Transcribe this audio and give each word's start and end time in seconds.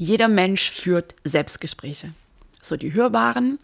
Jeder 0.00 0.28
Mensch 0.28 0.70
führt 0.70 1.16
Selbstgespräche. 1.24 2.14
So 2.62 2.76
die 2.76 2.92
hörbaren, 2.92 3.58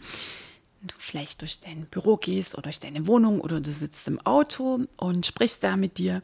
du 0.82 0.94
vielleicht 0.98 1.42
durch 1.42 1.60
dein 1.60 1.86
Büro 1.86 2.16
gehst 2.16 2.54
oder 2.54 2.64
durch 2.64 2.80
deine 2.80 3.06
Wohnung 3.06 3.40
oder 3.40 3.60
du 3.60 3.70
sitzt 3.70 4.08
im 4.08 4.20
Auto 4.26 4.80
und 4.96 5.26
sprichst 5.26 5.62
da 5.62 5.76
mit 5.76 5.96
dir. 5.96 6.22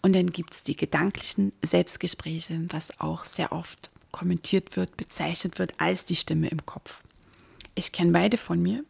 Und 0.00 0.14
dann 0.14 0.30
gibt 0.30 0.54
es 0.54 0.62
die 0.62 0.76
gedanklichen 0.76 1.52
Selbstgespräche, 1.60 2.66
was 2.68 3.00
auch 3.00 3.24
sehr 3.24 3.50
oft 3.50 3.90
kommentiert 4.12 4.76
wird, 4.76 4.96
bezeichnet 4.96 5.58
wird 5.58 5.74
als 5.78 6.04
die 6.04 6.14
Stimme 6.14 6.46
im 6.46 6.64
Kopf. 6.64 7.02
Ich 7.74 7.90
kenne 7.90 8.12
beide 8.12 8.36
von 8.36 8.62
mir, 8.62 8.84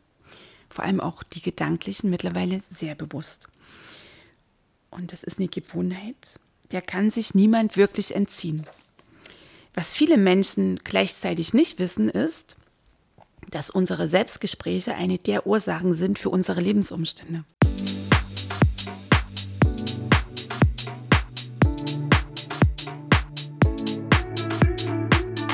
vor 0.68 0.84
allem 0.84 1.00
auch 1.00 1.22
die 1.22 1.40
gedanklichen 1.40 2.10
mittlerweile 2.10 2.60
sehr 2.60 2.94
bewusst. 2.94 3.48
Und 4.90 5.12
das 5.12 5.24
ist 5.24 5.38
eine 5.38 5.48
Gewohnheit, 5.48 6.38
der 6.72 6.82
kann 6.82 7.10
sich 7.10 7.34
niemand 7.34 7.78
wirklich 7.78 8.14
entziehen. 8.14 8.66
Was 9.78 9.94
viele 9.94 10.16
Menschen 10.16 10.80
gleichzeitig 10.82 11.54
nicht 11.54 11.78
wissen, 11.78 12.08
ist, 12.08 12.56
dass 13.48 13.70
unsere 13.70 14.08
Selbstgespräche 14.08 14.96
eine 14.96 15.18
der 15.18 15.46
Ursachen 15.46 15.94
sind 15.94 16.18
für 16.18 16.30
unsere 16.30 16.60
Lebensumstände. 16.60 17.44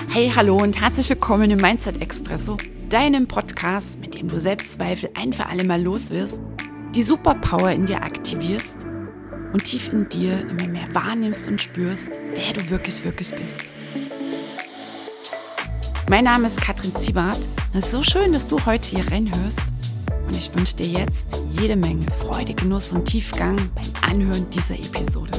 Hey, 0.08 0.32
hallo 0.34 0.56
und 0.56 0.80
herzlich 0.80 1.10
willkommen 1.10 1.50
im 1.50 1.58
Mindset 1.58 2.00
Expresso, 2.00 2.56
deinem 2.88 3.28
Podcast, 3.28 4.00
mit 4.00 4.14
dem 4.14 4.28
du 4.28 4.40
Selbstzweifel 4.40 5.10
ein 5.12 5.34
für 5.34 5.44
alle 5.44 5.64
Mal 5.64 5.82
los 5.82 6.08
wirst, 6.08 6.40
die 6.94 7.02
Superpower 7.02 7.72
in 7.72 7.84
dir 7.84 8.02
aktivierst 8.02 8.86
und 9.52 9.64
tief 9.64 9.92
in 9.92 10.08
dir 10.08 10.40
immer 10.48 10.66
mehr 10.66 10.88
wahrnimmst 10.94 11.46
und 11.46 11.60
spürst, 11.60 12.18
wer 12.32 12.54
du 12.54 12.70
wirklich, 12.70 13.04
wirklich 13.04 13.30
bist. 13.34 13.73
Mein 16.10 16.24
Name 16.24 16.48
ist 16.48 16.60
Katrin 16.60 16.94
Ziebart. 16.94 17.38
Es 17.72 17.86
ist 17.86 17.92
so 17.92 18.02
schön, 18.02 18.30
dass 18.30 18.46
du 18.46 18.62
heute 18.66 18.90
hier 18.90 19.10
reinhörst. 19.10 19.58
Und 20.26 20.36
ich 20.36 20.54
wünsche 20.54 20.76
dir 20.76 20.86
jetzt 20.86 21.26
jede 21.58 21.76
Menge 21.76 22.04
Freude, 22.10 22.52
Genuss 22.52 22.92
und 22.92 23.06
Tiefgang 23.06 23.56
beim 23.74 23.90
Anhören 24.02 24.46
dieser 24.50 24.74
Episode. 24.74 25.32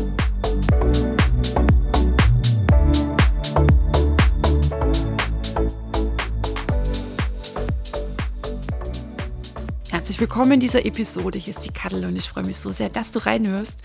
Herzlich 9.91 10.19
willkommen 10.19 10.53
in 10.53 10.59
dieser 10.61 10.83
Episode. 10.83 11.37
Hier 11.37 11.53
ist 11.55 11.63
die 11.63 11.71
Kattel 11.71 12.03
und 12.05 12.15
ich 12.15 12.27
freue 12.27 12.43
mich 12.43 12.57
so 12.57 12.71
sehr, 12.71 12.89
dass 12.89 13.11
du 13.11 13.19
reinhörst. 13.19 13.77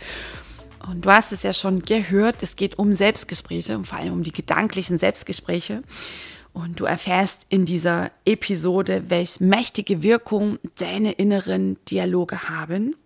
Und 0.89 1.05
du 1.05 1.11
hast 1.11 1.31
es 1.33 1.43
ja 1.43 1.53
schon 1.53 1.83
gehört, 1.83 2.43
es 2.43 2.57
geht 2.57 2.79
um 2.79 2.95
Selbstgespräche 2.95 3.77
und 3.77 3.87
vor 3.87 3.99
allem 3.99 4.15
um 4.15 4.23
die 4.23 4.33
gedanklichen 4.33 4.97
Selbstgespräche. 4.97 5.83
Und 6.53 6.81
du 6.81 6.85
erfährst 6.85 7.47
in 7.49 7.65
dieser 7.65 8.11
Episode, 8.25 9.05
welche 9.09 9.45
mächtige 9.45 10.03
Wirkung 10.03 10.59
deine 10.77 11.13
inneren 11.13 11.77
Dialoge 11.87 12.49
haben 12.49 12.97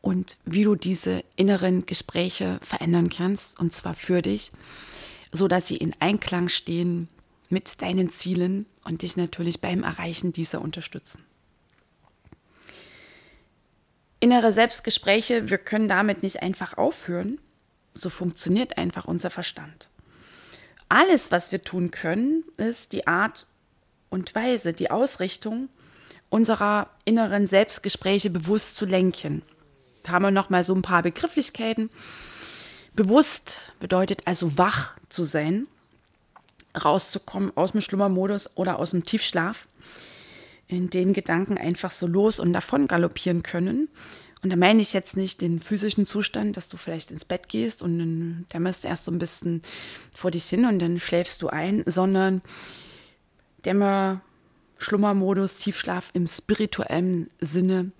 und 0.00 0.38
wie 0.44 0.64
du 0.64 0.76
diese 0.76 1.24
inneren 1.36 1.84
Gespräche 1.84 2.58
verändern 2.62 3.10
kannst, 3.10 3.58
und 3.60 3.72
zwar 3.72 3.94
für 3.94 4.22
dich, 4.22 4.52
so 5.32 5.48
dass 5.48 5.66
sie 5.66 5.76
in 5.76 5.94
Einklang 6.00 6.48
stehen 6.48 7.08
mit 7.48 7.82
deinen 7.82 8.10
Zielen 8.10 8.66
und 8.84 9.02
dich 9.02 9.16
natürlich 9.16 9.60
beim 9.60 9.82
Erreichen 9.82 10.32
dieser 10.32 10.60
unterstützen. 10.60 11.24
Innere 14.20 14.52
Selbstgespräche, 14.52 15.50
wir 15.50 15.58
können 15.58 15.88
damit 15.88 16.22
nicht 16.22 16.42
einfach 16.42 16.78
aufhören. 16.78 17.38
So 17.92 18.08
funktioniert 18.08 18.78
einfach 18.78 19.04
unser 19.04 19.30
Verstand. 19.30 19.88
Alles, 20.88 21.32
was 21.32 21.52
wir 21.52 21.62
tun 21.62 21.90
können, 21.90 22.44
ist 22.56 22.92
die 22.92 23.06
Art 23.06 23.46
und 24.08 24.34
Weise, 24.34 24.72
die 24.72 24.90
Ausrichtung 24.90 25.68
unserer 26.28 26.90
inneren 27.04 27.46
Selbstgespräche 27.46 28.30
bewusst 28.30 28.76
zu 28.76 28.84
lenken. 28.84 29.42
Da 30.02 30.12
haben 30.12 30.22
wir 30.22 30.30
noch 30.30 30.50
mal 30.50 30.64
so 30.64 30.74
ein 30.74 30.82
paar 30.82 31.02
Begrifflichkeiten. 31.02 31.90
Bewusst 32.94 33.72
bedeutet 33.80 34.22
also 34.26 34.56
wach 34.56 34.94
zu 35.08 35.24
sein, 35.24 35.66
rauszukommen 36.84 37.52
aus 37.56 37.72
dem 37.72 37.80
Schlummermodus 37.80 38.50
oder 38.56 38.78
aus 38.78 38.92
dem 38.92 39.04
Tiefschlaf, 39.04 39.66
in 40.68 40.90
den 40.90 41.12
Gedanken 41.12 41.58
einfach 41.58 41.90
so 41.90 42.06
los 42.06 42.40
und 42.40 42.52
davon 42.52 42.86
galoppieren 42.86 43.42
können 43.42 43.88
und 44.42 44.50
da 44.50 44.56
meine 44.56 44.82
ich 44.82 44.92
jetzt 44.92 45.16
nicht 45.16 45.40
den 45.40 45.60
physischen 45.60 46.06
Zustand, 46.06 46.56
dass 46.56 46.68
du 46.68 46.76
vielleicht 46.76 47.10
ins 47.10 47.24
Bett 47.24 47.48
gehst 47.48 47.82
und 47.82 47.98
dann 47.98 48.46
dämmerst 48.52 48.84
erst 48.84 49.06
so 49.06 49.10
ein 49.10 49.18
bisschen 49.18 49.62
vor 50.14 50.30
dich 50.30 50.44
hin 50.44 50.66
und 50.66 50.78
dann 50.78 50.98
schläfst 50.98 51.42
du 51.42 51.48
ein, 51.48 51.82
sondern 51.86 52.42
Dämmer, 53.64 54.20
Schlummermodus, 54.78 55.56
Tiefschlaf 55.56 56.10
im 56.12 56.28
spirituellen 56.28 57.30
Sinne. 57.40 57.90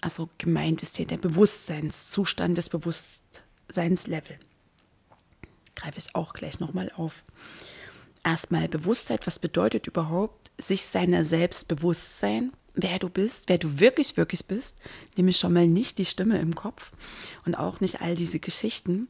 Also 0.00 0.28
gemeint 0.38 0.82
ist 0.82 0.96
hier 0.98 1.06
der 1.06 1.16
Bewusstseinszustand, 1.16 2.56
das 2.56 2.68
Bewusstseinslevel. 2.68 4.38
Greife 5.74 5.98
ich 5.98 6.14
auch 6.14 6.34
gleich 6.34 6.60
nochmal 6.60 6.92
auf. 6.94 7.24
Erstmal 8.22 8.68
Bewusstheit, 8.68 9.26
was 9.26 9.38
bedeutet 9.38 9.86
überhaupt, 9.86 10.50
sich 10.58 10.84
seiner 10.84 11.24
selbst 11.24 11.66
bewusst 11.68 12.18
sein? 12.20 12.52
Wer 12.80 12.98
du 12.98 13.08
bist, 13.08 13.48
wer 13.48 13.58
du 13.58 13.80
wirklich, 13.80 14.16
wirklich 14.16 14.46
bist, 14.46 14.80
nämlich 15.16 15.36
schon 15.36 15.52
mal 15.52 15.66
nicht 15.66 15.98
die 15.98 16.04
Stimme 16.04 16.38
im 16.38 16.54
Kopf 16.54 16.92
und 17.44 17.56
auch 17.56 17.80
nicht 17.80 18.00
all 18.00 18.14
diese 18.14 18.38
Geschichten. 18.38 19.08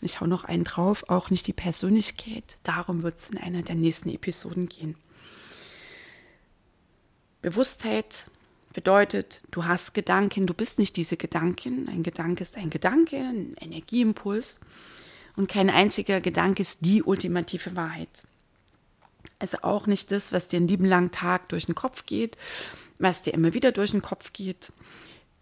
Und 0.00 0.04
ich 0.04 0.20
hau 0.20 0.26
noch 0.26 0.44
einen 0.44 0.64
drauf, 0.64 1.08
auch 1.08 1.30
nicht 1.30 1.46
die 1.46 1.52
Persönlichkeit. 1.54 2.58
Darum 2.62 3.02
wird 3.02 3.16
es 3.16 3.30
in 3.30 3.38
einer 3.38 3.62
der 3.62 3.74
nächsten 3.74 4.10
Episoden 4.10 4.68
gehen. 4.68 4.94
Bewusstheit 7.40 8.26
bedeutet, 8.74 9.40
du 9.50 9.64
hast 9.64 9.94
Gedanken, 9.94 10.46
du 10.46 10.54
bist 10.54 10.78
nicht 10.78 10.96
diese 10.96 11.16
Gedanken. 11.16 11.88
Ein 11.88 12.02
Gedanke 12.02 12.42
ist 12.42 12.56
ein 12.58 12.68
Gedanke, 12.68 13.16
ein 13.16 13.56
Energieimpuls. 13.58 14.60
Und 15.34 15.48
kein 15.48 15.70
einziger 15.70 16.20
Gedanke 16.20 16.60
ist 16.60 16.78
die 16.82 17.02
ultimative 17.02 17.74
Wahrheit. 17.74 18.24
Also 19.38 19.58
auch 19.62 19.86
nicht 19.86 20.12
das, 20.12 20.32
was 20.32 20.48
dir 20.48 20.58
einen 20.58 20.68
lieben 20.68 20.84
langen 20.84 21.10
Tag 21.10 21.48
durch 21.48 21.66
den 21.66 21.74
Kopf 21.74 22.06
geht, 22.06 22.36
was 22.98 23.22
dir 23.22 23.34
immer 23.34 23.54
wieder 23.54 23.72
durch 23.72 23.92
den 23.92 24.02
Kopf 24.02 24.32
geht, 24.32 24.72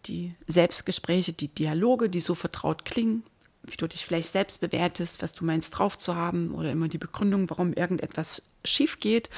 die 0.07 0.35
Selbstgespräche, 0.47 1.33
die 1.33 1.49
Dialoge, 1.49 2.09
die 2.09 2.21
so 2.21 2.35
vertraut 2.35 2.85
klingen, 2.85 3.23
wie 3.63 3.77
du 3.77 3.87
dich 3.87 4.05
vielleicht 4.05 4.29
selbst 4.29 4.61
bewertest, 4.61 5.23
was 5.23 5.33
du 5.33 5.45
meinst 5.45 5.77
drauf 5.77 5.99
zu 5.99 6.15
haben 6.15 6.55
oder 6.55 6.71
immer 6.71 6.89
die 6.89 6.99
Begründung, 6.99 7.51
warum 7.51 7.73
irgendetwas 7.73 8.43
schief 8.65 9.01
geht. 9.01 9.29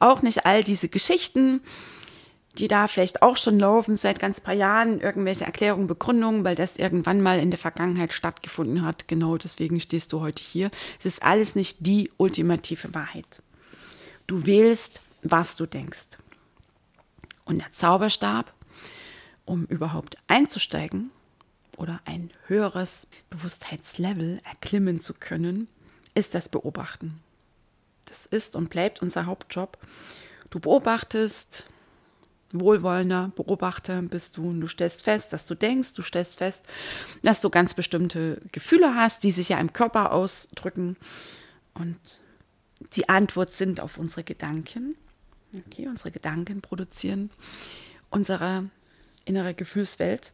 Auch 0.00 0.22
nicht 0.22 0.46
all 0.46 0.64
diese 0.64 0.88
Geschichten, 0.88 1.60
die 2.56 2.68
da 2.68 2.88
vielleicht 2.88 3.22
auch 3.22 3.36
schon 3.36 3.58
laufen 3.58 3.96
seit 3.96 4.18
ganz 4.18 4.40
paar 4.40 4.54
Jahren, 4.54 5.00
irgendwelche 5.00 5.44
Erklärungen, 5.44 5.86
Begründungen, 5.86 6.44
weil 6.44 6.56
das 6.56 6.76
irgendwann 6.76 7.20
mal 7.20 7.38
in 7.38 7.50
der 7.50 7.58
Vergangenheit 7.58 8.12
stattgefunden 8.12 8.84
hat. 8.84 9.06
Genau 9.06 9.36
deswegen 9.36 9.80
stehst 9.80 10.12
du 10.12 10.20
heute 10.20 10.42
hier. 10.42 10.70
Es 10.98 11.06
ist 11.06 11.22
alles 11.22 11.54
nicht 11.54 11.86
die 11.86 12.10
ultimative 12.16 12.94
Wahrheit. 12.94 13.42
Du 14.26 14.44
wählst, 14.44 15.00
was 15.22 15.54
du 15.56 15.66
denkst. 15.66 16.18
Und 17.48 17.62
der 17.62 17.72
Zauberstab, 17.72 18.52
um 19.46 19.64
überhaupt 19.64 20.18
einzusteigen 20.26 21.10
oder 21.78 21.98
ein 22.04 22.30
höheres 22.46 23.06
Bewusstheitslevel 23.30 24.42
erklimmen 24.44 25.00
zu 25.00 25.14
können, 25.14 25.66
ist 26.14 26.34
das 26.34 26.50
Beobachten. 26.50 27.22
Das 28.04 28.26
ist 28.26 28.54
und 28.54 28.68
bleibt 28.68 29.00
unser 29.00 29.24
Hauptjob. 29.24 29.78
Du 30.50 30.60
beobachtest, 30.60 31.64
wohlwollender 32.52 33.32
Beobachter 33.34 34.02
bist 34.02 34.36
du 34.36 34.50
und 34.50 34.60
du 34.60 34.68
stellst 34.68 35.02
fest, 35.02 35.32
dass 35.32 35.46
du 35.46 35.54
denkst, 35.54 35.94
du 35.94 36.02
stellst 36.02 36.36
fest, 36.36 36.66
dass 37.22 37.40
du 37.40 37.48
ganz 37.48 37.72
bestimmte 37.72 38.42
Gefühle 38.52 38.94
hast, 38.94 39.24
die 39.24 39.30
sich 39.30 39.48
ja 39.48 39.58
im 39.58 39.72
Körper 39.72 40.12
ausdrücken 40.12 40.98
und 41.72 41.96
die 42.92 43.08
Antwort 43.08 43.54
sind 43.54 43.80
auf 43.80 43.96
unsere 43.96 44.22
Gedanken. 44.22 44.96
Okay, 45.54 45.88
unsere 45.88 46.10
Gedanken 46.10 46.60
produzieren 46.60 47.30
unsere 48.10 48.68
innere 49.24 49.54
Gefühlswelt. 49.54 50.32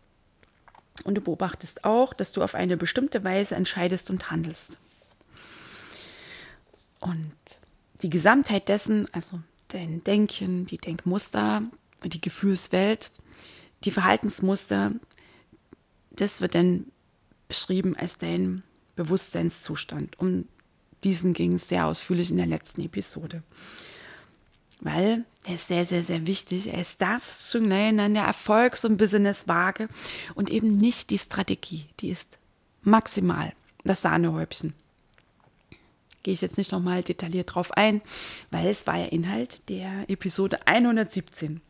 Und 1.03 1.17
du 1.17 1.21
beobachtest 1.21 1.85
auch, 1.85 2.13
dass 2.13 2.33
du 2.33 2.43
auf 2.43 2.55
eine 2.55 2.77
bestimmte 2.77 3.25
Weise 3.25 3.57
entscheidest 3.57 4.11
und 4.11 4.31
handelst. 4.31 4.79
Und 7.01 7.35
die 8.03 8.11
Gesamtheit 8.11 8.69
dessen, 8.69 9.13
also 9.13 9.41
dein 9.69 10.05
Denken, 10.05 10.67
die 10.67 10.79
Denkmuster, 10.79 11.63
die 12.05 12.21
Gefühlswelt, 12.21 13.11
die 13.83 13.91
Verhaltensmuster, 13.91 14.93
das 16.13 16.41
wird 16.41 16.55
dann 16.55 16.87
beschrieben 17.49 17.97
als 17.97 18.19
dein 18.19 18.63
Bewusstseinszustand. 18.95 20.19
Um 20.21 20.47
diesen 21.03 21.33
ging 21.35 21.55
es 21.55 21.69
sehr 21.69 21.87
ausführlich 21.87 22.31
in 22.31 22.37
der 22.37 22.47
letzten 22.47 22.83
Episode 22.83 23.43
weil 24.85 25.25
er 25.45 25.55
ist 25.55 25.67
sehr, 25.67 25.85
sehr, 25.85 26.05
sehr 26.05 26.27
wichtig. 26.27 26.73
Er 26.73 26.81
ist 26.81 27.03
das 27.03 27.51
schon 27.51 27.73
an 27.73 28.15
der 28.15 28.25
Erfolgs- 28.25 28.85
und 28.85 28.99
Business-Waage 28.99 29.89
und 30.35 30.51
eben 30.51 30.77
nicht 30.77 31.11
die 31.11 31.19
Strategie. 31.19 31.87
Die 32.01 32.11
ist 32.11 32.39
maximal 32.83 33.53
das 33.83 34.03
Sahnehäubchen. 34.03 34.75
gehe 36.23 36.35
ich 36.35 36.43
jetzt 36.43 36.59
nicht 36.59 36.73
nochmal 36.73 37.03
detailliert 37.03 37.55
drauf 37.55 37.73
ein, 37.73 38.01
weil 38.51 38.69
es 38.69 38.87
war 38.87 38.97
ja 38.97 39.07
Inhalt 39.07 39.69
der 39.69 40.09
Episode 40.09 40.67
117. 40.67 41.61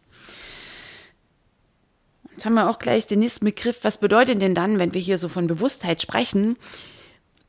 Jetzt 2.32 2.46
haben 2.46 2.54
wir 2.54 2.68
auch 2.68 2.80
gleich 2.80 3.06
den 3.06 3.20
nächsten 3.20 3.44
Begriff. 3.44 3.78
Was 3.82 3.98
bedeutet 3.98 4.42
denn 4.42 4.56
dann, 4.56 4.80
wenn 4.80 4.92
wir 4.92 5.00
hier 5.00 5.18
so 5.18 5.28
von 5.28 5.46
Bewusstheit 5.46 6.02
sprechen? 6.02 6.56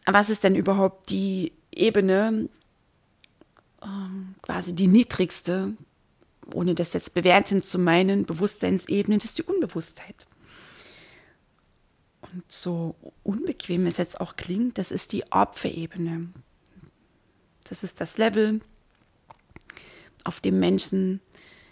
Was 0.06 0.30
ist 0.30 0.44
denn 0.44 0.56
überhaupt 0.56 1.10
die 1.10 1.54
Ebene, 1.72 2.50
ähm, 3.84 4.36
quasi 4.42 4.74
die 4.74 4.88
niedrigste, 4.88 5.74
ohne 6.54 6.76
das 6.76 6.94
jetzt 6.94 7.14
bewertend 7.14 7.66
zu 7.66 7.80
meinen, 7.80 8.26
Bewusstseinsebene, 8.26 9.18
das 9.18 9.26
ist 9.26 9.38
die 9.38 9.44
Unbewusstheit. 9.44 10.28
Und 12.22 12.44
so 12.52 12.96
unbequem 13.24 13.86
es 13.86 13.98
jetzt 13.98 14.20
auch 14.20 14.36
klingt, 14.36 14.78
das 14.78 14.92
ist 14.92 15.12
die 15.12 15.32
Opferebene. 15.32 16.30
Das 17.64 17.84
ist 17.84 18.02
das 18.02 18.18
Level, 18.18 18.62
auf 20.24 20.40
dem 20.40 20.60
Menschen 20.60 21.22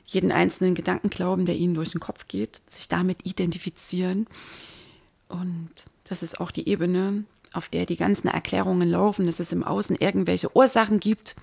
jeden 0.05 0.31
einzelnen 0.31 0.75
Gedanken 0.75 1.09
glauben, 1.09 1.45
der 1.45 1.55
ihnen 1.55 1.75
durch 1.75 1.91
den 1.91 2.00
Kopf 2.00 2.27
geht, 2.27 2.61
sich 2.67 2.88
damit 2.88 3.25
identifizieren. 3.25 4.27
Und 5.27 5.71
das 6.03 6.23
ist 6.23 6.39
auch 6.39 6.51
die 6.51 6.67
Ebene, 6.67 7.25
auf 7.53 7.69
der 7.69 7.85
die 7.85 7.97
ganzen 7.97 8.27
Erklärungen 8.27 8.89
laufen, 8.89 9.25
dass 9.25 9.39
es 9.39 9.51
im 9.51 9.63
Außen 9.63 9.95
irgendwelche 9.95 10.55
Ursachen 10.55 11.00
gibt 11.00 11.35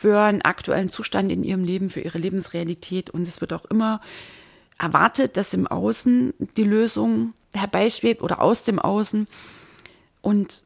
für 0.00 0.18
einen 0.18 0.40
aktuellen 0.40 0.88
Zustand 0.88 1.30
in 1.30 1.44
ihrem 1.44 1.62
Leben, 1.62 1.90
für 1.90 2.00
ihre 2.00 2.16
Lebensrealität. 2.16 3.10
Und 3.10 3.28
es 3.28 3.42
wird 3.42 3.52
auch 3.52 3.66
immer 3.66 4.00
erwartet, 4.78 5.36
dass 5.36 5.52
im 5.52 5.66
Außen 5.66 6.32
die 6.56 6.64
Lösung 6.64 7.34
herbeischwebt 7.52 8.22
oder 8.22 8.40
aus 8.40 8.62
dem 8.62 8.78
Außen. 8.78 9.28
Und 10.22 10.62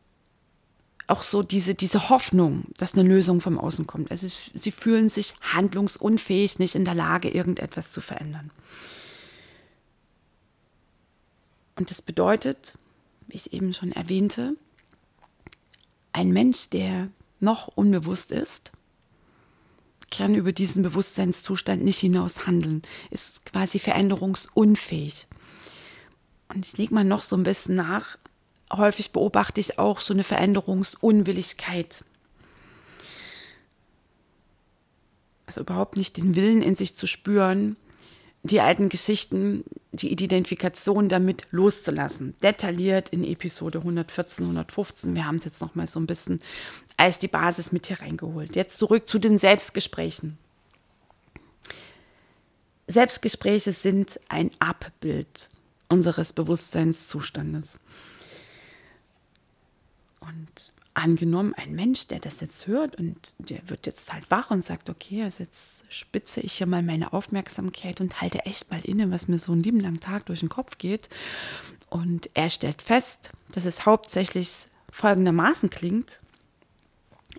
auch 1.08 1.22
so 1.22 1.42
diese, 1.42 1.74
diese 1.74 2.10
Hoffnung, 2.10 2.66
dass 2.78 2.94
eine 2.94 3.02
Lösung 3.02 3.40
vom 3.40 3.58
Außen 3.58 3.88
kommt. 3.88 4.12
Also 4.12 4.28
sie 4.28 4.70
fühlen 4.70 5.08
sich 5.08 5.34
handlungsunfähig, 5.52 6.60
nicht 6.60 6.76
in 6.76 6.84
der 6.84 6.94
Lage, 6.94 7.28
irgendetwas 7.28 7.90
zu 7.90 8.00
verändern. 8.00 8.52
Und 11.74 11.90
das 11.90 12.00
bedeutet, 12.00 12.78
wie 13.26 13.34
ich 13.34 13.52
eben 13.52 13.74
schon 13.74 13.90
erwähnte, 13.90 14.54
ein 16.12 16.30
Mensch, 16.30 16.70
der 16.70 17.08
noch 17.40 17.66
unbewusst 17.66 18.30
ist, 18.30 18.70
kann 20.10 20.34
über 20.34 20.52
diesen 20.52 20.82
Bewusstseinszustand 20.82 21.82
nicht 21.82 21.98
hinaus 21.98 22.46
handeln, 22.46 22.82
ist 23.10 23.46
quasi 23.46 23.78
veränderungsunfähig. 23.78 25.26
Und 26.48 26.66
ich 26.66 26.76
lege 26.76 26.94
mal 26.94 27.04
noch 27.04 27.22
so 27.22 27.36
ein 27.36 27.42
bisschen 27.42 27.76
nach, 27.76 28.18
häufig 28.72 29.12
beobachte 29.12 29.60
ich 29.60 29.78
auch 29.78 30.00
so 30.00 30.14
eine 30.14 30.24
Veränderungsunwilligkeit. 30.24 32.04
Also 35.46 35.60
überhaupt 35.60 35.96
nicht 35.96 36.16
den 36.16 36.34
Willen 36.34 36.62
in 36.62 36.74
sich 36.76 36.96
zu 36.96 37.06
spüren, 37.06 37.76
die 38.44 38.60
alten 38.60 38.90
Geschichten, 38.90 39.64
die 39.92 40.12
Identifikation 40.12 41.08
damit 41.08 41.46
loszulassen. 41.50 42.34
Detailliert 42.42 43.08
in 43.08 43.24
Episode 43.24 43.78
114, 43.78 44.44
115. 44.44 45.16
Wir 45.16 45.26
haben 45.26 45.36
es 45.36 45.46
jetzt 45.46 45.62
noch 45.62 45.74
mal 45.74 45.86
so 45.86 45.98
ein 45.98 46.06
bisschen 46.06 46.40
als 46.98 47.18
die 47.18 47.28
Basis 47.28 47.72
mit 47.72 47.86
hier 47.86 48.00
reingeholt. 48.00 48.54
Jetzt 48.54 48.78
zurück 48.78 49.08
zu 49.08 49.18
den 49.18 49.38
Selbstgesprächen. 49.38 50.38
Selbstgespräche 52.86 53.72
sind 53.72 54.20
ein 54.28 54.50
Abbild 54.58 55.48
unseres 55.88 56.34
Bewusstseinszustandes. 56.34 57.80
Und 60.20 60.72
angenommen, 60.94 61.54
ein 61.54 61.74
Mensch, 61.74 62.06
der 62.06 62.20
das 62.20 62.40
jetzt 62.40 62.66
hört 62.66 62.94
und 62.96 63.34
der 63.38 63.68
wird 63.68 63.86
jetzt 63.86 64.12
halt 64.12 64.30
wach 64.30 64.50
und 64.50 64.64
sagt, 64.64 64.88
okay, 64.88 65.24
also 65.24 65.42
jetzt 65.42 65.84
spitze 65.88 66.40
ich 66.40 66.54
hier 66.54 66.66
mal 66.66 66.82
meine 66.82 67.12
Aufmerksamkeit 67.12 68.00
und 68.00 68.20
halte 68.20 68.46
echt 68.46 68.70
mal 68.70 68.84
inne, 68.84 69.10
was 69.10 69.28
mir 69.28 69.38
so 69.38 69.52
einen 69.52 69.64
lieben 69.64 69.80
langen 69.80 70.00
Tag 70.00 70.26
durch 70.26 70.40
den 70.40 70.48
Kopf 70.48 70.78
geht. 70.78 71.08
Und 71.90 72.30
er 72.34 72.48
stellt 72.48 72.80
fest, 72.80 73.32
dass 73.52 73.64
es 73.64 73.86
hauptsächlich 73.86 74.66
folgendermaßen 74.92 75.68
klingt. 75.68 76.20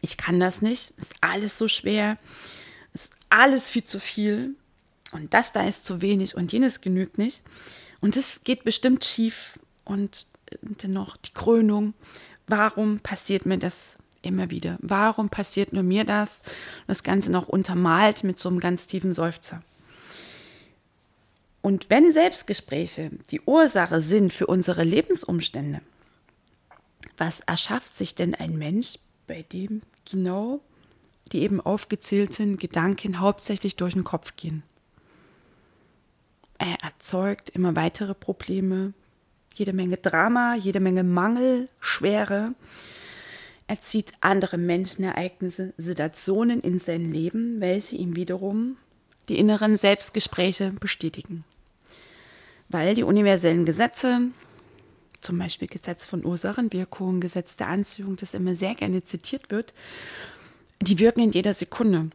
Ich 0.02 0.18
kann 0.18 0.40
das 0.40 0.62
nicht, 0.62 0.92
ist 0.98 1.16
alles 1.22 1.58
so 1.58 1.70
schwer, 1.70 2.18
ist 2.94 3.14
alles 3.30 3.70
viel 3.70 3.86
zu 3.86 4.00
viel 4.00 4.56
und 5.14 5.34
das 5.34 5.54
da 5.54 5.66
ist 5.66 5.86
zu 5.86 6.02
wenig 6.02 6.36
und 6.36 6.52
jenes 6.52 6.82
genügt 6.82 7.18
nicht. 7.18 7.42
Und 8.02 8.18
es 8.18 8.44
geht 8.44 8.66
bestimmt 8.66 9.06
schief 9.06 9.58
und 9.86 10.28
dennoch 10.62 11.16
die 11.18 11.34
Krönung 11.34 11.94
warum 12.48 13.00
passiert 13.00 13.46
mir 13.46 13.58
das 13.58 13.98
immer 14.22 14.50
wieder? 14.50 14.78
Warum 14.82 15.30
passiert 15.30 15.74
nur 15.74 15.84
mir 15.84 16.04
das? 16.04 16.42
Das 16.88 17.04
Ganze 17.04 17.32
noch 17.32 17.48
untermalt 17.48 18.24
mit 18.24 18.40
so 18.40 18.50
einem 18.50 18.60
ganz 18.60 18.88
tiefen 18.88 19.14
Seufzer. 19.14 19.62
Und 21.62 21.90
wenn 21.90 22.12
Selbstgespräche 22.12 23.12
die 23.32 23.42
Ursache 23.42 24.02
sind 24.02 24.34
für 24.34 24.48
unsere 24.48 24.84
Lebensumstände, 24.84 25.82
was 27.18 27.40
erschafft 27.40 27.98
sich 27.98 28.14
denn 28.14 28.36
ein 28.36 28.58
Mensch, 28.58 29.00
bei 29.28 29.42
dem 29.42 29.82
genau 30.10 30.62
die 31.32 31.42
eben 31.42 31.60
aufgezählten 31.60 32.58
Gedanken 32.58 33.20
hauptsächlich 33.20 33.76
durch 33.78 33.94
den 33.94 34.04
Kopf 34.04 34.36
gehen? 34.36 34.62
Er 36.60 36.84
erzeugt 36.84 37.50
immer 37.50 37.76
weitere 37.76 38.14
Probleme, 38.14 38.94
jede 39.56 39.74
Menge 39.74 39.98
Drama, 39.98 40.56
jede 40.56 40.80
Menge 40.80 41.04
Mangel, 41.04 41.70
Schwere. 41.80 42.54
Er 43.68 43.82
zieht 43.82 44.12
andere 44.22 44.58
Menschenereignisse, 44.58 45.74
Situationen 45.78 46.60
in 46.60 46.78
sein 46.78 47.12
Leben, 47.12 47.62
welche 47.62 47.96
ihm 47.96 48.16
wiederum 48.16 48.78
die 49.28 49.40
inneren 49.40 49.78
Selbstgespräche 49.78 50.72
bestätigen. 50.80 51.44
Weil 52.70 52.94
die 52.94 53.04
universellen 53.04 53.66
Gesetze, 53.66 54.22
zum 55.22 55.40
Beispiel 55.40 55.68
Gesetz 55.68 56.06
von 56.06 56.26
Ursachenwirkung, 56.26 57.22
Gesetz 57.22 57.56
der 57.56 57.70
Anziehung, 57.70 58.18
das 58.18 58.34
immer 58.34 58.56
sehr 58.56 58.76
gerne 58.76 59.04
zitiert 59.04 59.50
wird, 59.50 59.74
die 60.82 61.00
wirken 61.00 61.22
in 61.22 61.32
jeder 61.32 61.54
Sekunde. 61.54 62.12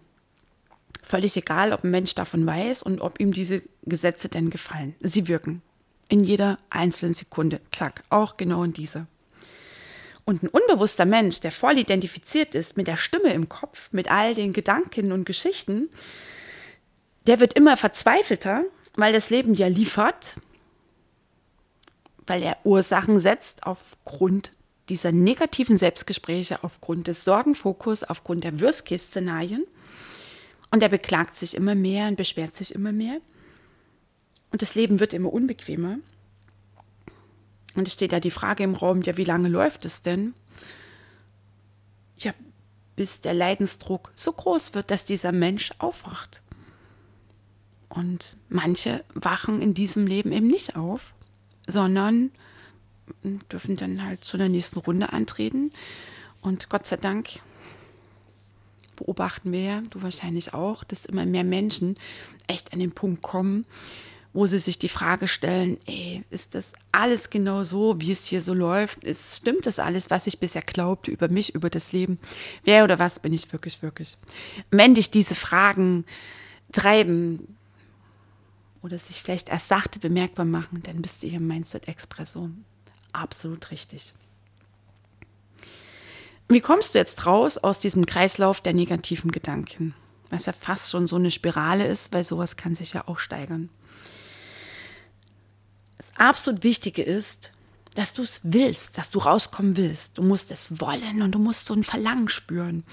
Völlig 1.03 1.37
egal, 1.37 1.73
ob 1.73 1.83
ein 1.83 1.91
Mensch 1.91 2.15
davon 2.15 2.47
weiß 2.47 2.85
und 2.85 3.01
ob 3.01 3.19
ihm 3.19 3.33
diese 3.33 3.63
Gesetze 3.83 4.29
denn 4.29 4.51
gefallen. 4.51 4.95
Sie 5.01 5.27
wirken 5.27 5.63
in 6.11 6.25
jeder 6.25 6.59
einzelnen 6.69 7.15
Sekunde. 7.15 7.61
Zack, 7.71 8.03
auch 8.11 8.37
genau 8.37 8.63
in 8.65 8.73
dieser. 8.73 9.07
Und 10.25 10.43
ein 10.43 10.49
unbewusster 10.49 11.07
Mensch, 11.07 11.41
der 11.41 11.53
voll 11.53 11.79
identifiziert 11.79 12.55
ist 12.55 12.77
mit 12.77 12.87
der 12.87 12.97
Stimme 12.97 13.33
im 13.33 13.49
Kopf, 13.49 13.91
mit 13.93 14.11
all 14.11 14.35
den 14.35 14.53
Gedanken 14.53 15.13
und 15.13 15.25
Geschichten, 15.25 15.89
der 17.27 17.41
wird 17.41 17.55
immer 17.55 17.77
verzweifelter, 17.77 18.65
weil 18.95 19.13
das 19.13 19.31
Leben 19.31 19.55
ja 19.55 19.69
liefert, 19.69 20.37
weil 22.27 22.43
er 22.43 22.59
Ursachen 22.65 23.19
setzt 23.19 23.67
aufgrund 23.67 24.53
dieser 24.89 25.13
negativen 25.13 25.77
Selbstgespräche, 25.77 26.65
aufgrund 26.65 27.07
des 27.07 27.25
Sorgenfokus, 27.25 28.03
aufgrund 28.03 28.45
der 28.45 28.61
Worst-Case-Szenarien. 28.61 29.65
Und 30.71 30.83
er 30.83 30.89
beklagt 30.89 31.37
sich 31.37 31.57
immer 31.57 31.75
mehr 31.75 32.07
und 32.09 32.17
beschwert 32.17 32.55
sich 32.55 32.75
immer 32.75 32.93
mehr. 32.93 33.21
Und 34.51 34.63
das 34.63 34.75
Leben 34.75 35.01
wird 35.01 35.15
immer 35.15 35.33
unbequemer. 35.33 35.99
Und 37.75 37.87
es 37.87 37.95
steht 37.95 38.13
da 38.13 38.21
die 38.21 38.31
Frage 38.31 38.65
im 38.65 38.75
Raum, 38.75 39.03
ja, 39.03 39.17
wie 39.17 39.25
lange 39.25 39.49
läuft 39.49 39.85
es 39.85 40.03
denn? 40.03 40.35
Ja, 42.19 42.35
bis 42.97 43.21
der 43.21 43.35
Leidensdruck 43.35 44.13
so 44.17 44.33
groß 44.33 44.75
wird, 44.75 44.91
dass 44.91 45.05
dieser 45.05 45.33
Mensch 45.33 45.71
aufwacht. 45.79 46.43
Und 47.89 48.37
manche 48.49 49.05
wachen 49.15 49.61
in 49.61 49.75
diesem 49.75 50.07
Leben 50.07 50.33
eben 50.33 50.47
nicht 50.47 50.77
auf, 50.77 51.15
sondern 51.67 52.31
dürfen 53.51 53.77
dann 53.77 54.05
halt 54.05 54.25
zu 54.25 54.37
der 54.37 54.49
nächsten 54.49 54.79
Runde 54.79 55.13
antreten. 55.13 55.73
Und 56.41 56.71
Gott 56.71 56.87
sei 56.87 56.97
Dank 56.97 57.41
beobachten 58.97 59.51
wir 59.53 59.63
ja, 59.63 59.81
du 59.91 60.03
wahrscheinlich 60.03 60.55
auch, 60.55 60.85
dass 60.85 61.07
immer 61.07 61.27
mehr 61.27 61.45
Menschen 61.45 61.97
echt 62.47 62.73
an 62.73 62.79
den 62.79 62.93
Punkt 62.93 63.23
kommen, 63.23 63.65
wo 64.33 64.47
sie 64.47 64.59
sich 64.59 64.79
die 64.79 64.89
Frage 64.89 65.27
stellen, 65.27 65.79
ey, 65.87 66.25
ist 66.31 66.55
das 66.55 66.73
alles 66.93 67.31
genau 67.31 67.65
so, 67.65 68.01
wie 68.01 68.13
es 68.13 68.27
hier 68.27 68.43
so 68.43 68.55
läuft? 68.55 69.03
Ist, 69.03 69.37
stimmt 69.37 69.67
das 69.67 69.79
alles, 69.79 70.11
was 70.11 70.27
ich 70.27 70.39
bisher 70.39 70.63
glaubte 70.63 71.11
über 71.11 71.29
mich, 71.29 71.55
über 71.55 71.69
das 71.69 71.93
Leben? 71.93 72.19
Wer 72.65 72.85
oder 72.85 72.99
was 72.99 73.19
bin 73.19 73.33
ich 73.33 73.53
wirklich, 73.53 73.83
wirklich? 73.83 74.17
Wenn 74.71 74.95
dich 74.95 75.11
diese 75.11 75.35
Fragen 75.35 76.05
treiben 76.73 77.57
oder 78.83 78.99
sich 78.99 79.21
vielleicht 79.21 79.49
erst 79.49 79.69
sachte 79.69 79.99
bemerkbar 79.99 80.47
machen, 80.47 80.83
dann 80.85 81.03
bist 81.03 81.23
du 81.23 81.27
hier 81.27 81.41
im 81.41 81.49
Mindset 81.49 81.89
Expresso 81.89 82.51
absolut 83.13 83.71
richtig. 83.73 84.15
Wie 86.49 86.61
kommst 86.61 86.95
du 86.95 86.99
jetzt 86.99 87.27
raus 87.27 87.59
aus 87.59 87.79
diesem 87.79 88.07
Kreislauf 88.07 88.61
der 88.61 88.75
negativen 88.75 89.31
Gedanken? 89.33 89.95
Was 90.31 90.47
ja 90.47 90.53
fast 90.53 90.91
schon 90.91 91.09
so 91.09 91.17
eine 91.17 91.31
Spirale 91.33 91.87
ist, 91.87 92.13
weil 92.13 92.23
sowas 92.23 92.57
kann 92.57 92.77
sich 92.77 92.93
ja 92.93 93.07
auch 93.09 93.19
steigern. 93.19 93.69
Das 96.01 96.15
absolut 96.17 96.63
Wichtige 96.65 97.03
ist, 97.03 97.53
dass 97.95 98.15
du 98.15 98.23
es 98.23 98.41
willst, 98.43 98.97
dass 98.97 99.11
du 99.11 99.19
rauskommen 99.19 99.77
willst. 99.77 100.17
Du 100.17 100.23
musst 100.23 100.51
es 100.51 100.81
wollen 100.81 101.21
und 101.21 101.33
du 101.33 101.39
musst 101.39 101.67
so 101.67 101.75
ein 101.75 101.85
Verlangen 101.85 102.31
spüren. 102.31 102.85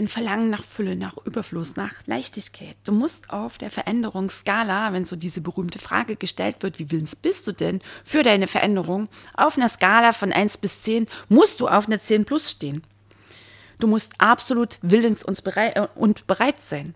Ein 0.00 0.08
Verlangen 0.08 0.50
nach 0.50 0.64
Fülle, 0.64 0.96
nach 0.96 1.16
Überfluss, 1.24 1.76
nach 1.76 2.04
Leichtigkeit. 2.06 2.74
Du 2.82 2.90
musst 2.90 3.30
auf 3.30 3.56
der 3.56 3.70
Veränderungsskala, 3.70 4.92
wenn 4.92 5.04
so 5.04 5.14
diese 5.14 5.42
berühmte 5.42 5.78
Frage 5.78 6.16
gestellt 6.16 6.56
wird, 6.64 6.80
wie 6.80 6.90
willens 6.90 7.14
bist 7.14 7.46
du 7.46 7.52
denn 7.52 7.80
für 8.02 8.24
deine 8.24 8.48
Veränderung, 8.48 9.08
auf 9.34 9.56
einer 9.56 9.68
Skala 9.68 10.12
von 10.12 10.32
1 10.32 10.56
bis 10.56 10.82
10 10.82 11.06
musst 11.28 11.60
du 11.60 11.68
auf 11.68 11.86
einer 11.86 12.00
10 12.00 12.24
plus 12.24 12.50
stehen. 12.50 12.82
Du 13.78 13.86
musst 13.86 14.14
absolut 14.18 14.78
willens 14.82 15.22
äh, 15.22 15.86
und 15.94 16.26
bereit 16.26 16.60
sein. 16.60 16.94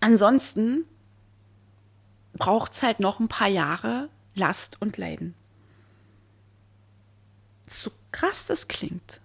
Ansonsten 0.00 0.86
braucht 2.40 2.72
es 2.72 2.82
halt 2.82 2.98
noch 2.98 3.20
ein 3.20 3.28
paar 3.28 3.48
Jahre 3.48 4.08
Last 4.34 4.78
und 4.80 4.96
Leiden. 4.96 5.34
So 7.68 7.92
krass 8.10 8.46
das 8.46 8.66
klingt. 8.66 9.20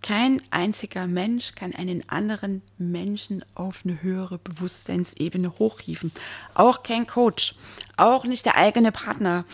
Kein 0.00 0.40
einziger 0.50 1.08
Mensch 1.08 1.52
kann 1.56 1.74
einen 1.74 2.08
anderen 2.08 2.62
Menschen 2.78 3.44
auf 3.56 3.82
eine 3.84 4.00
höhere 4.00 4.38
Bewusstseinsebene 4.38 5.58
hochhieven. 5.58 6.12
Auch 6.54 6.84
kein 6.84 7.06
Coach, 7.08 7.56
auch 7.96 8.24
nicht 8.24 8.46
der 8.46 8.54
eigene 8.54 8.92
Partner 8.92 9.44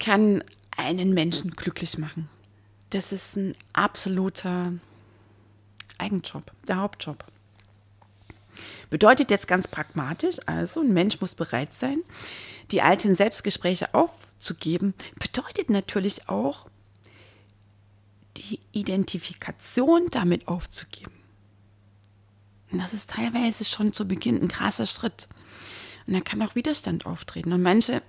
kann 0.00 0.42
einen 0.76 1.14
Menschen 1.14 1.52
glücklich 1.52 1.98
machen. 1.98 2.28
Das 2.90 3.12
ist 3.12 3.36
ein 3.36 3.52
absoluter 3.72 4.72
Eigenjob, 5.98 6.50
der 6.66 6.78
Hauptjob. 6.78 7.24
Bedeutet 8.90 9.30
jetzt 9.30 9.48
ganz 9.48 9.68
pragmatisch, 9.68 10.36
also 10.46 10.80
ein 10.80 10.92
Mensch 10.92 11.20
muss 11.20 11.34
bereit 11.34 11.72
sein, 11.72 12.00
die 12.70 12.82
alten 12.82 13.14
Selbstgespräche 13.14 13.94
aufzugeben, 13.94 14.94
bedeutet 15.18 15.70
natürlich 15.70 16.28
auch, 16.28 16.66
die 18.36 18.60
Identifikation 18.72 20.06
damit 20.10 20.48
aufzugeben. 20.48 21.12
Und 22.70 22.78
das 22.78 22.94
ist 22.94 23.10
teilweise 23.10 23.64
schon 23.64 23.92
zu 23.92 24.06
Beginn 24.06 24.40
ein 24.40 24.48
krasser 24.48 24.86
Schritt. 24.86 25.28
Und 26.06 26.14
da 26.14 26.20
kann 26.20 26.40
auch 26.42 26.54
Widerstand 26.54 27.06
auftreten. 27.06 27.52
Und 27.52 27.62
manche 27.62 28.02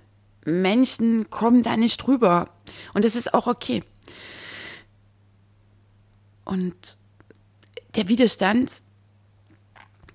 Menschen 0.44 1.30
kommen 1.30 1.62
da 1.62 1.76
nicht 1.76 1.98
drüber. 1.98 2.50
Und 2.94 3.04
das 3.04 3.16
ist 3.16 3.34
auch 3.34 3.46
okay. 3.46 3.82
Und 6.44 6.96
der 7.94 8.08
Widerstand 8.08 8.82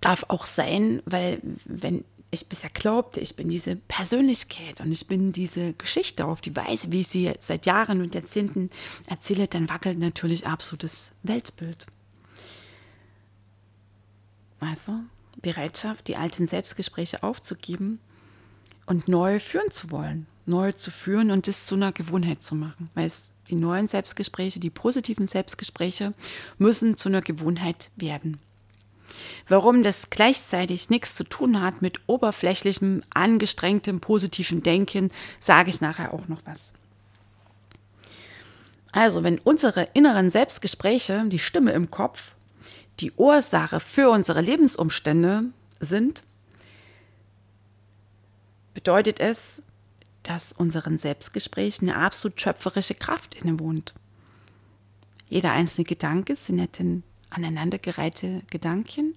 darf 0.02 0.26
auch 0.28 0.46
sein, 0.46 1.02
weil 1.06 1.42
wenn 1.66 2.04
ich 2.30 2.48
bisher 2.48 2.70
glaubte, 2.70 3.20
ich 3.20 3.36
bin 3.36 3.50
diese 3.50 3.76
Persönlichkeit 3.76 4.82
und 4.82 4.92
ich 4.92 5.08
bin 5.08 5.32
diese 5.32 5.74
Geschichte 5.74 6.26
auf 6.26 6.42
die 6.42 6.56
Weise, 6.56 6.92
wie 6.92 7.00
ich 7.00 7.08
sie 7.08 7.34
seit 7.40 7.66
Jahren 7.66 8.02
und 8.02 8.16
Jahrzehnten 8.16 8.70
erzähle, 9.10 9.48
dann 9.48 9.70
wackelt 9.70 9.98
natürlich 9.98 10.46
absolutes 10.46 11.14
Weltbild. 11.24 11.86
Also 14.60 14.94
Bereitschaft, 15.42 16.08
die 16.08 16.18
alten 16.18 16.48
Selbstgespräche 16.48 17.24
aufzugeben 17.24 18.00
und 18.88 19.08
neu 19.08 19.40
führen 19.40 19.72
zu 19.72 19.92
wollen, 19.92 20.26
neu 20.46 20.72
zu 20.74 20.92
führen 20.92 21.32
und 21.32 21.48
das 21.48 21.66
zu 21.66 21.76
einer 21.76 21.92
Gewohnheit 21.92 22.42
zu 22.42 22.56
machen, 22.56 22.90
weil 22.94 23.06
es 23.06 23.32
die 23.50 23.56
neuen 23.56 23.88
Selbstgespräche, 23.88 24.60
die 24.60 24.70
positiven 24.70 25.28
Selbstgespräche 25.28 26.14
müssen 26.58 26.98
zu 26.98 27.08
einer 27.08 27.22
Gewohnheit 27.22 27.92
werden. 27.96 28.40
Warum 29.48 29.84
das 29.84 30.10
gleichzeitig 30.10 30.90
nichts 30.90 31.16
zu 31.16 31.24
tun 31.24 31.62
hat 31.62 31.82
mit 31.82 32.02
oberflächlichem, 32.08 33.04
angestrengtem, 33.14 34.00
positiven 34.00 34.64
Denken, 34.64 35.12
sage 35.40 35.70
ich 35.70 35.82
nachher 35.82 36.14
auch 36.14 36.28
noch 36.28 36.42
was. 36.46 36.74
Also, 38.92 39.24
wenn 39.24 39.40
unsere 39.40 39.90
inneren 39.94 40.30
Selbstgespräche, 40.30 41.26
die 41.28 41.40
Stimme 41.40 41.72
im 41.72 41.92
Kopf, 41.92 42.36
die 43.00 43.12
Ursache 43.12 43.80
für 43.80 44.10
unsere 44.10 44.42
Lebensumstände 44.42 45.46
sind, 45.80 46.24
bedeutet 48.74 49.20
es, 49.20 49.62
dass 50.24 50.52
unseren 50.52 50.98
Selbstgesprächen 50.98 51.90
eine 51.90 52.00
absolut 52.00 52.40
schöpferische 52.42 52.96
Kraft 52.96 53.36
innewohnt. 53.36 53.94
Jeder 55.30 55.52
einzelne 55.52 55.86
Gedanke 55.86 56.36
sind 56.36 56.60
ja 56.60 56.68
denn 56.68 57.04
aneinandergereihte 57.30 58.42
Gedanken 58.50 59.16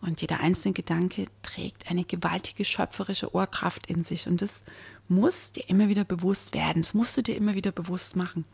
und 0.00 0.20
jeder 0.20 0.40
einzelne 0.40 0.74
Gedanke 0.74 1.26
trägt 1.42 1.90
eine 1.90 2.04
gewaltige 2.04 2.64
schöpferische 2.64 3.34
Ohrkraft 3.34 3.86
in 3.86 4.04
sich 4.04 4.26
und 4.26 4.40
das 4.40 4.64
muss 5.08 5.52
dir 5.52 5.68
immer 5.68 5.88
wieder 5.88 6.04
bewusst 6.04 6.54
werden, 6.54 6.82
das 6.82 6.94
musst 6.94 7.16
du 7.16 7.22
dir 7.22 7.36
immer 7.36 7.54
wieder 7.54 7.72
bewusst 7.72 8.16
machen, 8.16 8.44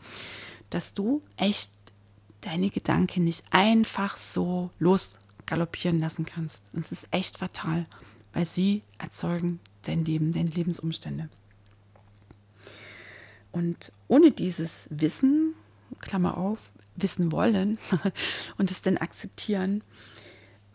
dass 0.71 0.95
du 0.95 1.23
echt 1.37 1.71
deine 2.40 2.71
Gedanken 2.71 3.25
nicht 3.25 3.45
einfach 3.50 4.17
so 4.17 4.71
losgaloppieren 4.78 5.99
lassen 6.00 6.25
kannst. 6.25 6.64
Und 6.73 6.81
es 6.81 6.93
ist 6.93 7.09
echt 7.11 7.38
fatal, 7.38 7.87
weil 8.33 8.45
sie 8.45 8.83
erzeugen 8.99 9.61
dein 9.83 10.05
Leben, 10.05 10.33
deine 10.33 10.50
Lebensumstände. 10.50 11.28
Und 13.50 13.93
ohne 14.09 14.31
dieses 14.31 14.88
Wissen, 14.90 15.55
Klammer 16.00 16.37
auf, 16.37 16.73
wissen 17.02 17.33
wollen 17.33 17.78
und 18.59 18.71
es 18.71 18.83
dann 18.83 18.97
akzeptieren, 18.97 19.83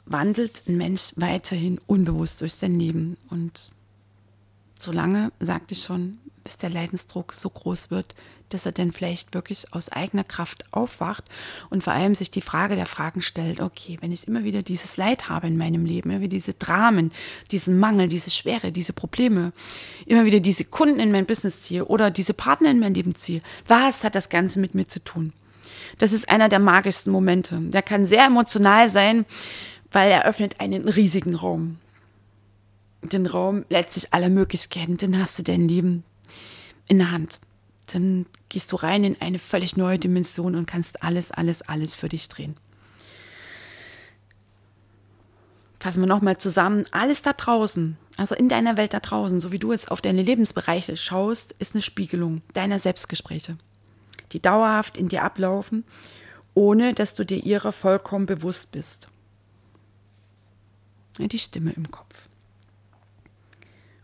wandelt 0.06 0.64
ein 0.68 0.78
Mensch 0.78 1.14
weiterhin 1.16 1.80
unbewusst 1.88 2.42
durch 2.42 2.54
sein 2.54 2.80
Leben. 2.80 3.18
Und 3.30 3.72
solange, 4.76 5.32
sagte 5.40 5.74
ich 5.74 5.84
schon, 5.84 6.18
bis 6.44 6.58
der 6.58 6.70
Leidensdruck 6.70 7.34
so 7.34 7.50
groß 7.50 7.90
wird, 7.90 8.16
dass 8.50 8.66
er 8.66 8.72
dann 8.72 8.92
vielleicht 8.92 9.34
wirklich 9.34 9.74
aus 9.74 9.90
eigener 9.90 10.24
Kraft 10.24 10.66
aufwacht 10.72 11.24
und 11.70 11.84
vor 11.84 11.94
allem 11.94 12.16
sich 12.16 12.32
die 12.32 12.42
Frage 12.42 12.76
der 12.76 12.86
Fragen 12.86 13.22
stellt, 13.22 13.60
okay, 13.60 13.98
wenn 14.02 14.12
ich 14.12 14.28
immer 14.28 14.44
wieder 14.44 14.62
dieses 14.62 14.98
Leid 14.98 15.30
habe 15.30 15.48
in 15.48 15.58
meinem 15.58 15.86
Leben, 15.86 16.12
immer 16.12 16.22
wieder 16.22 16.30
diese 16.30 16.54
Dramen, 16.54 17.12
diesen 17.52 17.80
Mangel, 17.80 18.08
diese 18.08 18.30
Schwere, 18.30 18.72
diese 18.72 18.94
Probleme, 18.94 19.54
immer 20.06 20.26
wieder 20.26 20.40
diese 20.40 20.66
Kunden 20.66 21.00
in 21.00 21.12
mein 21.12 21.26
Business 21.26 21.64
ziehe 21.64 21.86
oder 21.86 22.12
diese 22.12 22.34
Partner 22.34 22.70
in 22.70 22.80
mein 22.80 22.94
Leben 22.94 23.16
ziehe, 23.16 23.42
was 23.68 24.04
hat 24.04 24.16
das 24.16 24.30
Ganze 24.30 24.60
mit 24.60 24.76
mir 24.76 24.88
zu 24.88 25.04
tun? 25.04 25.34
Das 25.98 26.14
ist 26.14 26.30
einer 26.30 26.50
der 26.50 26.60
magischsten 26.60 27.12
Momente. 27.12 27.60
Der 27.60 27.82
kann 27.82 28.06
sehr 28.06 28.26
emotional 28.26 28.88
sein, 28.88 29.26
weil 29.92 30.12
er 30.12 30.26
öffnet 30.26 30.60
einen 30.60 30.88
riesigen 30.88 31.36
Raum. 31.36 31.78
Den 33.02 33.26
Raum 33.26 33.66
letztlich 33.70 34.14
aller 34.14 34.30
Möglichkeiten. 34.30 34.98
Den 34.98 35.20
hast 35.20 35.38
du 35.38 35.44
dein 35.44 35.68
Leben 35.68 36.04
in 36.88 37.00
der 37.00 37.12
Hand. 37.12 37.40
Dann 37.92 38.26
gehst 38.50 38.72
du 38.72 38.78
rein 38.78 39.04
in 39.04 39.22
eine 39.22 39.40
völlig 39.40 39.78
neue 39.78 40.00
Dimension 40.00 40.56
und 40.56 40.66
kannst 40.66 41.04
alles, 41.04 41.32
alles, 41.32 41.62
alles 41.62 41.96
für 41.96 42.10
dich 42.10 42.30
drehen. 42.30 42.56
Fassen 45.80 46.02
wir 46.02 46.08
nochmal 46.08 46.38
zusammen. 46.38 46.86
Alles 46.92 47.24
da 47.24 47.34
draußen, 47.34 47.98
also 48.16 48.36
in 48.36 48.48
deiner 48.48 48.78
Welt 48.78 48.94
da 48.94 49.02
draußen, 49.02 49.42
so 49.42 49.52
wie 49.52 49.60
du 49.60 49.74
jetzt 49.74 49.92
auf 49.92 50.00
deine 50.00 50.24
Lebensbereiche 50.24 50.96
schaust, 50.96 51.54
ist 51.60 51.76
eine 51.76 51.82
Spiegelung 51.82 52.42
deiner 52.54 52.80
Selbstgespräche 52.80 53.58
die 54.34 54.42
dauerhaft 54.42 54.98
in 54.98 55.08
dir 55.08 55.24
ablaufen, 55.24 55.86
ohne 56.54 56.94
dass 56.94 57.16
du 57.16 57.26
dir 57.26 57.44
ihrer 57.44 57.72
vollkommen 57.72 58.26
bewusst 58.26 58.72
bist. 58.72 59.08
Die 61.18 61.40
Stimme 61.40 61.72
im 61.72 61.92
Kopf. 61.92 62.28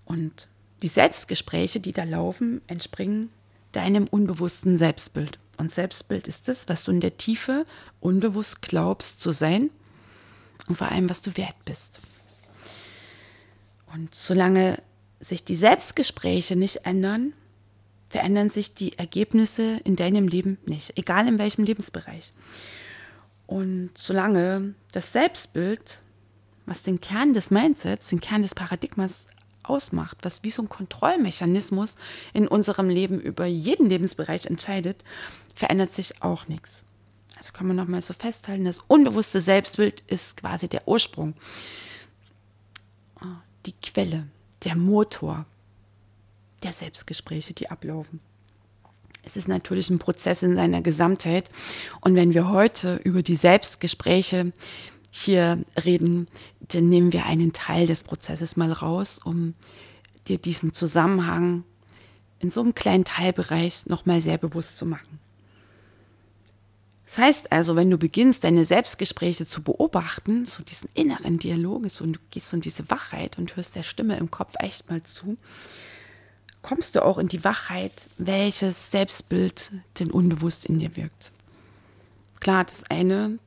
Und 0.05 0.47
die 0.81 0.87
Selbstgespräche, 0.87 1.79
die 1.79 1.91
da 1.91 2.03
laufen, 2.03 2.61
entspringen 2.67 3.29
deinem 3.71 4.07
unbewussten 4.07 4.77
Selbstbild. 4.77 5.39
Und 5.57 5.71
Selbstbild 5.71 6.27
ist 6.27 6.47
das, 6.47 6.69
was 6.69 6.83
du 6.83 6.91
in 6.91 7.01
der 7.01 7.17
Tiefe 7.17 7.65
unbewusst 7.99 8.61
glaubst 8.61 9.21
zu 9.21 9.31
sein 9.31 9.69
und 10.67 10.77
vor 10.77 10.87
allem, 10.87 11.09
was 11.09 11.21
du 11.21 11.35
wert 11.35 11.55
bist. 11.65 11.99
Und 13.93 14.13
solange 14.15 14.81
sich 15.19 15.43
die 15.43 15.55
Selbstgespräche 15.55 16.55
nicht 16.55 16.85
ändern, 16.85 17.33
verändern 18.09 18.49
sich 18.49 18.73
die 18.73 18.97
Ergebnisse 18.97 19.79
in 19.83 19.95
deinem 19.95 20.27
Leben 20.27 20.57
nicht, 20.65 20.97
egal 20.97 21.27
in 21.27 21.39
welchem 21.39 21.63
Lebensbereich. 21.63 22.33
Und 23.45 23.91
solange 23.95 24.73
das 24.91 25.11
Selbstbild, 25.11 26.01
was 26.65 26.83
den 26.83 26.99
Kern 26.99 27.33
des 27.33 27.51
Mindsets, 27.51 28.09
den 28.09 28.19
Kern 28.19 28.41
des 28.41 28.55
Paradigmas 28.55 29.27
ausmacht, 29.63 30.17
was 30.23 30.43
wie 30.43 30.51
so 30.51 30.63
ein 30.63 30.69
Kontrollmechanismus 30.69 31.95
in 32.33 32.47
unserem 32.47 32.89
Leben 32.89 33.19
über 33.19 33.45
jeden 33.45 33.89
Lebensbereich 33.89 34.47
entscheidet, 34.47 35.03
verändert 35.53 35.93
sich 35.93 36.21
auch 36.21 36.47
nichts. 36.47 36.85
Also 37.37 37.53
kann 37.53 37.67
man 37.67 37.75
nochmal 37.75 38.01
so 38.01 38.13
festhalten, 38.13 38.65
das 38.65 38.79
unbewusste 38.87 39.39
Selbstbild 39.39 40.01
ist 40.07 40.37
quasi 40.37 40.67
der 40.67 40.87
Ursprung, 40.87 41.35
ah, 43.21 43.41
die 43.65 43.73
Quelle, 43.73 44.27
der 44.63 44.75
Motor, 44.75 45.45
der 46.59 46.73
Selbstgespräche, 46.73 47.53
die 47.53 47.69
ablaufen. 47.69 48.19
Es 49.23 49.37
ist 49.37 49.47
natürlich 49.47 49.89
ein 49.89 49.99
Prozess 49.99 50.43
in 50.43 50.55
seiner 50.55 50.81
Gesamtheit. 50.81 51.49
Und 52.01 52.15
wenn 52.15 52.33
wir 52.33 52.49
heute 52.49 52.95
über 53.03 53.21
die 53.21 53.35
Selbstgespräche 53.35 54.53
hier 55.11 55.63
reden, 55.83 56.27
dann 56.59 56.89
nehmen 56.89 57.11
wir 57.13 57.25
einen 57.25 57.53
Teil 57.53 57.87
des 57.87 58.03
Prozesses 58.03 58.55
mal 58.55 58.71
raus, 58.71 59.19
um 59.23 59.55
dir 60.27 60.37
diesen 60.37 60.73
Zusammenhang 60.73 61.63
in 62.39 62.49
so 62.49 62.61
einem 62.61 62.75
kleinen 62.75 63.05
Teilbereich 63.05 63.87
nochmal 63.87 64.21
sehr 64.21 64.37
bewusst 64.37 64.77
zu 64.77 64.85
machen. 64.85 65.19
Das 67.05 67.17
heißt 67.17 67.51
also, 67.51 67.75
wenn 67.75 67.89
du 67.89 67.97
beginnst, 67.97 68.43
deine 68.43 68.65
Selbstgespräche 68.65 69.47
zu 69.47 69.63
beobachten, 69.63 70.45
so 70.45 70.61
diesen 70.63 70.89
inneren 70.93 71.39
Dialog, 71.39 71.89
so, 71.89 72.03
und 72.03 72.13
du 72.13 72.19
gehst 72.29 72.49
so 72.49 72.57
in 72.57 72.61
diese 72.61 72.87
Wachheit 72.91 73.39
und 73.39 73.55
hörst 73.55 73.75
der 73.75 73.81
Stimme 73.81 74.17
im 74.17 74.29
Kopf 74.29 74.53
echt 74.59 74.91
mal 74.91 75.01
zu, 75.01 75.37
kommst 76.61 76.95
du 76.95 77.05
auch 77.05 77.17
in 77.17 77.27
die 77.27 77.43
Wachheit, 77.43 78.09
welches 78.17 78.91
Selbstbild 78.91 79.71
denn 79.99 80.11
unbewusst 80.11 80.65
in 80.65 80.79
dir 80.79 80.95
wirkt. 80.95 81.31
Klar, 82.39 82.63
das 82.63 82.83
eine 82.89 83.39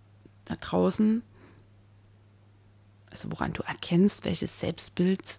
da 0.44 0.56
draußen, 0.56 1.22
also 3.10 3.30
woran 3.30 3.52
du 3.52 3.62
erkennst, 3.62 4.24
welches 4.24 4.58
Selbstbild 4.60 5.38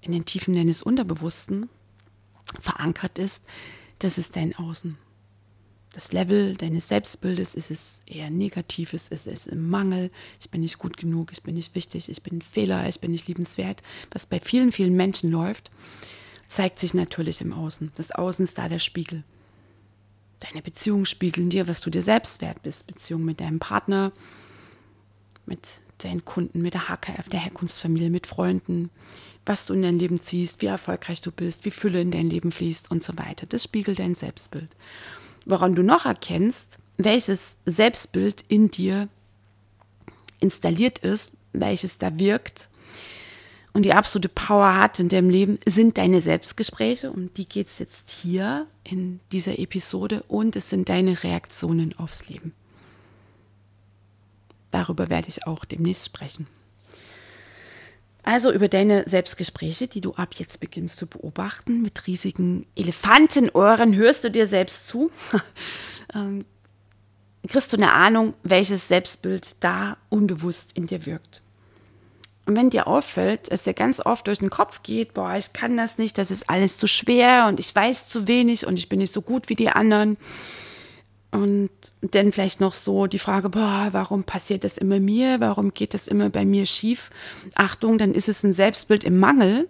in 0.00 0.12
den 0.12 0.24
Tiefen 0.24 0.54
deines 0.54 0.82
Unterbewussten 0.82 1.68
verankert 2.60 3.18
ist, 3.18 3.42
das 3.98 4.16
ist 4.16 4.36
dein 4.36 4.56
Außen 4.56 4.96
das 5.92 6.12
Level 6.12 6.56
deines 6.56 6.88
Selbstbildes, 6.88 7.54
ist 7.54 7.70
es 7.70 8.00
eher 8.06 8.30
negatives, 8.30 9.08
ist 9.08 9.26
es 9.26 9.46
im 9.46 9.68
Mangel, 9.68 10.10
ich 10.40 10.50
bin 10.50 10.60
nicht 10.60 10.78
gut 10.78 10.96
genug, 10.96 11.32
ich 11.32 11.42
bin 11.42 11.54
nicht 11.54 11.74
wichtig, 11.74 12.08
ich 12.08 12.22
bin 12.22 12.38
ein 12.38 12.42
Fehler, 12.42 12.88
ich 12.88 13.00
bin 13.00 13.10
nicht 13.10 13.26
liebenswert, 13.26 13.82
was 14.10 14.26
bei 14.26 14.38
vielen, 14.38 14.70
vielen 14.70 14.94
Menschen 14.94 15.30
läuft, 15.30 15.70
zeigt 16.46 16.78
sich 16.78 16.94
natürlich 16.94 17.40
im 17.40 17.52
Außen. 17.52 17.92
Das 17.94 18.10
Außen 18.10 18.44
ist 18.44 18.58
da 18.58 18.68
der 18.68 18.78
Spiegel. 18.78 19.24
Deine 20.40 20.62
Beziehungen 20.62 21.06
spiegeln 21.06 21.50
dir, 21.50 21.66
was 21.66 21.80
du 21.80 21.90
dir 21.90 22.02
selbst 22.02 22.42
wert 22.42 22.62
bist. 22.62 22.86
Beziehung 22.86 23.24
mit 23.24 23.40
deinem 23.40 23.58
Partner, 23.58 24.12
mit 25.46 25.80
deinen 25.98 26.24
Kunden, 26.24 26.62
mit 26.62 26.74
der 26.74 26.88
HKF, 26.88 27.28
der 27.28 27.40
Herkunftsfamilie, 27.40 28.08
mit 28.08 28.28
Freunden, 28.28 28.90
was 29.44 29.66
du 29.66 29.74
in 29.74 29.82
dein 29.82 29.98
Leben 29.98 30.20
ziehst, 30.20 30.62
wie 30.62 30.66
erfolgreich 30.66 31.22
du 31.22 31.32
bist, 31.32 31.64
wie 31.64 31.72
Fülle 31.72 32.00
in 32.00 32.12
dein 32.12 32.28
Leben 32.28 32.52
fließt 32.52 32.90
und 32.90 33.02
so 33.02 33.18
weiter. 33.18 33.46
Das 33.46 33.64
spiegelt 33.64 33.98
dein 33.98 34.14
Selbstbild 34.14 34.68
woran 35.48 35.74
du 35.74 35.82
noch 35.82 36.06
erkennst, 36.06 36.78
welches 36.96 37.58
Selbstbild 37.64 38.44
in 38.48 38.70
dir 38.70 39.08
installiert 40.40 40.98
ist, 40.98 41.32
welches 41.52 41.98
da 41.98 42.18
wirkt 42.18 42.68
und 43.78 43.84
die 43.84 43.94
absolute 43.94 44.28
Power 44.28 44.74
hat 44.74 44.98
in 44.98 45.08
deinem 45.08 45.30
Leben, 45.30 45.60
sind 45.64 45.98
deine 45.98 46.20
Selbstgespräche. 46.20 47.12
Um 47.12 47.32
die 47.34 47.48
geht 47.48 47.68
es 47.68 47.78
jetzt 47.78 48.10
hier 48.10 48.66
in 48.82 49.20
dieser 49.30 49.58
Episode 49.60 50.24
und 50.26 50.56
es 50.56 50.68
sind 50.68 50.88
deine 50.88 51.22
Reaktionen 51.22 51.96
aufs 51.96 52.28
Leben. 52.28 52.54
Darüber 54.72 55.08
werde 55.08 55.28
ich 55.28 55.46
auch 55.46 55.64
demnächst 55.64 56.06
sprechen. 56.06 56.48
Also 58.28 58.52
über 58.52 58.68
deine 58.68 59.08
Selbstgespräche, 59.08 59.88
die 59.88 60.02
du 60.02 60.12
ab 60.12 60.34
jetzt 60.34 60.60
beginnst 60.60 60.98
zu 60.98 61.06
beobachten, 61.06 61.80
mit 61.80 62.06
riesigen 62.06 62.66
Elefantenohren 62.76 63.96
hörst 63.96 64.22
du 64.22 64.30
dir 64.30 64.46
selbst 64.46 64.86
zu, 64.86 65.10
ähm, 66.14 66.44
kriegst 67.48 67.72
du 67.72 67.78
eine 67.78 67.94
Ahnung, 67.94 68.34
welches 68.42 68.86
Selbstbild 68.86 69.56
da 69.64 69.96
unbewusst 70.10 70.72
in 70.74 70.86
dir 70.86 71.06
wirkt. 71.06 71.40
Und 72.44 72.54
wenn 72.54 72.68
dir 72.68 72.86
auffällt, 72.86 73.50
dass 73.50 73.62
dir 73.62 73.72
ganz 73.72 73.98
oft 73.98 74.26
durch 74.26 74.40
den 74.40 74.50
Kopf 74.50 74.82
geht, 74.82 75.14
boah, 75.14 75.36
ich 75.36 75.54
kann 75.54 75.78
das 75.78 75.96
nicht, 75.96 76.18
das 76.18 76.30
ist 76.30 76.50
alles 76.50 76.76
zu 76.76 76.86
schwer 76.86 77.46
und 77.46 77.58
ich 77.58 77.74
weiß 77.74 78.08
zu 78.08 78.28
wenig 78.28 78.66
und 78.66 78.78
ich 78.78 78.90
bin 78.90 78.98
nicht 78.98 79.14
so 79.14 79.22
gut 79.22 79.48
wie 79.48 79.56
die 79.56 79.70
anderen, 79.70 80.18
und 81.30 81.70
dann 82.00 82.32
vielleicht 82.32 82.60
noch 82.60 82.72
so 82.72 83.06
die 83.06 83.18
Frage, 83.18 83.50
boah, 83.50 83.88
warum 83.92 84.24
passiert 84.24 84.64
das 84.64 84.78
immer 84.78 84.98
mir? 84.98 85.40
Warum 85.40 85.74
geht 85.74 85.92
das 85.92 86.08
immer 86.08 86.30
bei 86.30 86.46
mir 86.46 86.64
schief? 86.64 87.10
Achtung, 87.54 87.98
dann 87.98 88.14
ist 88.14 88.28
es 88.28 88.42
ein 88.44 88.54
Selbstbild 88.54 89.04
im 89.04 89.18
Mangel 89.18 89.68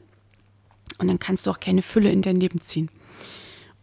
und 0.99 1.09
dann 1.09 1.19
kannst 1.19 1.47
du 1.47 1.51
auch 1.51 1.61
keine 1.61 1.83
Fülle 1.83 2.11
in 2.11 2.23
dein 2.23 2.37
Leben 2.37 2.61
ziehen. 2.61 2.91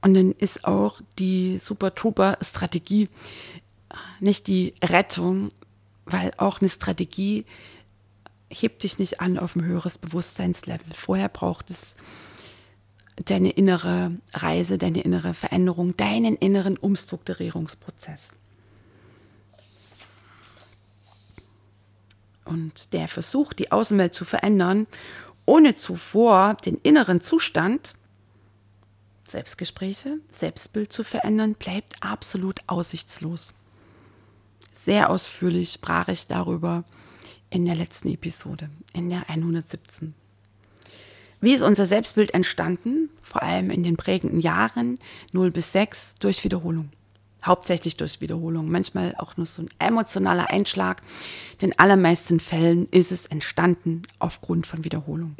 Und 0.01 0.13
dann 0.13 0.31
ist 0.33 0.65
auch 0.65 1.01
die 1.19 1.57
Super-Trooper-Strategie 1.57 3.09
nicht 4.19 4.47
die 4.47 4.73
Rettung, 4.83 5.51
weil 6.05 6.31
auch 6.37 6.61
eine 6.61 6.69
Strategie 6.69 7.45
hebt 8.49 8.83
dich 8.83 8.99
nicht 8.99 9.19
an 9.19 9.37
auf 9.37 9.55
ein 9.55 9.65
höheres 9.65 9.97
Bewusstseinslevel. 9.97 10.93
Vorher 10.93 11.29
braucht 11.29 11.69
es 11.69 11.95
deine 13.23 13.51
innere 13.51 14.11
Reise, 14.33 14.77
deine 14.77 15.01
innere 15.01 15.33
Veränderung, 15.33 15.95
deinen 15.95 16.35
inneren 16.35 16.77
Umstrukturierungsprozess. 16.77 18.33
Und 22.43 22.93
der 22.93 23.07
Versuch, 23.07 23.53
die 23.53 23.71
Außenwelt 23.71 24.13
zu 24.13 24.25
verändern, 24.25 24.85
ohne 25.45 25.75
zuvor 25.75 26.55
den 26.55 26.77
inneren 26.77 27.21
Zustand, 27.21 27.95
Selbstgespräche, 29.27 30.19
Selbstbild 30.31 30.93
zu 30.93 31.03
verändern, 31.03 31.55
bleibt 31.55 31.95
absolut 32.01 32.59
aussichtslos. 32.67 33.53
Sehr 34.71 35.09
ausführlich 35.09 35.71
sprach 35.71 36.09
ich 36.09 36.27
darüber 36.27 36.83
in 37.49 37.65
der 37.65 37.75
letzten 37.75 38.09
Episode, 38.09 38.69
in 38.93 39.09
der 39.09 39.29
117. 39.29 40.13
Wie 41.45 41.53
ist 41.53 41.61
unser 41.61 41.85
Selbstbild 41.85 42.33
entstanden? 42.33 43.11
Vor 43.21 43.43
allem 43.43 43.69
in 43.69 43.83
den 43.83 43.97
prägenden 43.97 44.39
Jahren 44.39 44.97
0 45.31 45.51
bis 45.51 45.73
6 45.73 46.15
durch 46.15 46.43
Wiederholung. 46.43 46.89
Hauptsächlich 47.43 47.97
durch 47.97 48.19
Wiederholung. 48.19 48.71
Manchmal 48.71 49.13
auch 49.19 49.37
nur 49.37 49.45
so 49.45 49.61
ein 49.61 49.69
emotionaler 49.77 50.49
Einschlag. 50.49 51.03
In 51.51 51.69
den 51.69 51.77
allermeisten 51.77 52.39
Fällen 52.39 52.89
ist 52.89 53.11
es 53.11 53.27
entstanden 53.27 54.01
aufgrund 54.17 54.65
von 54.65 54.83
Wiederholung. 54.85 55.35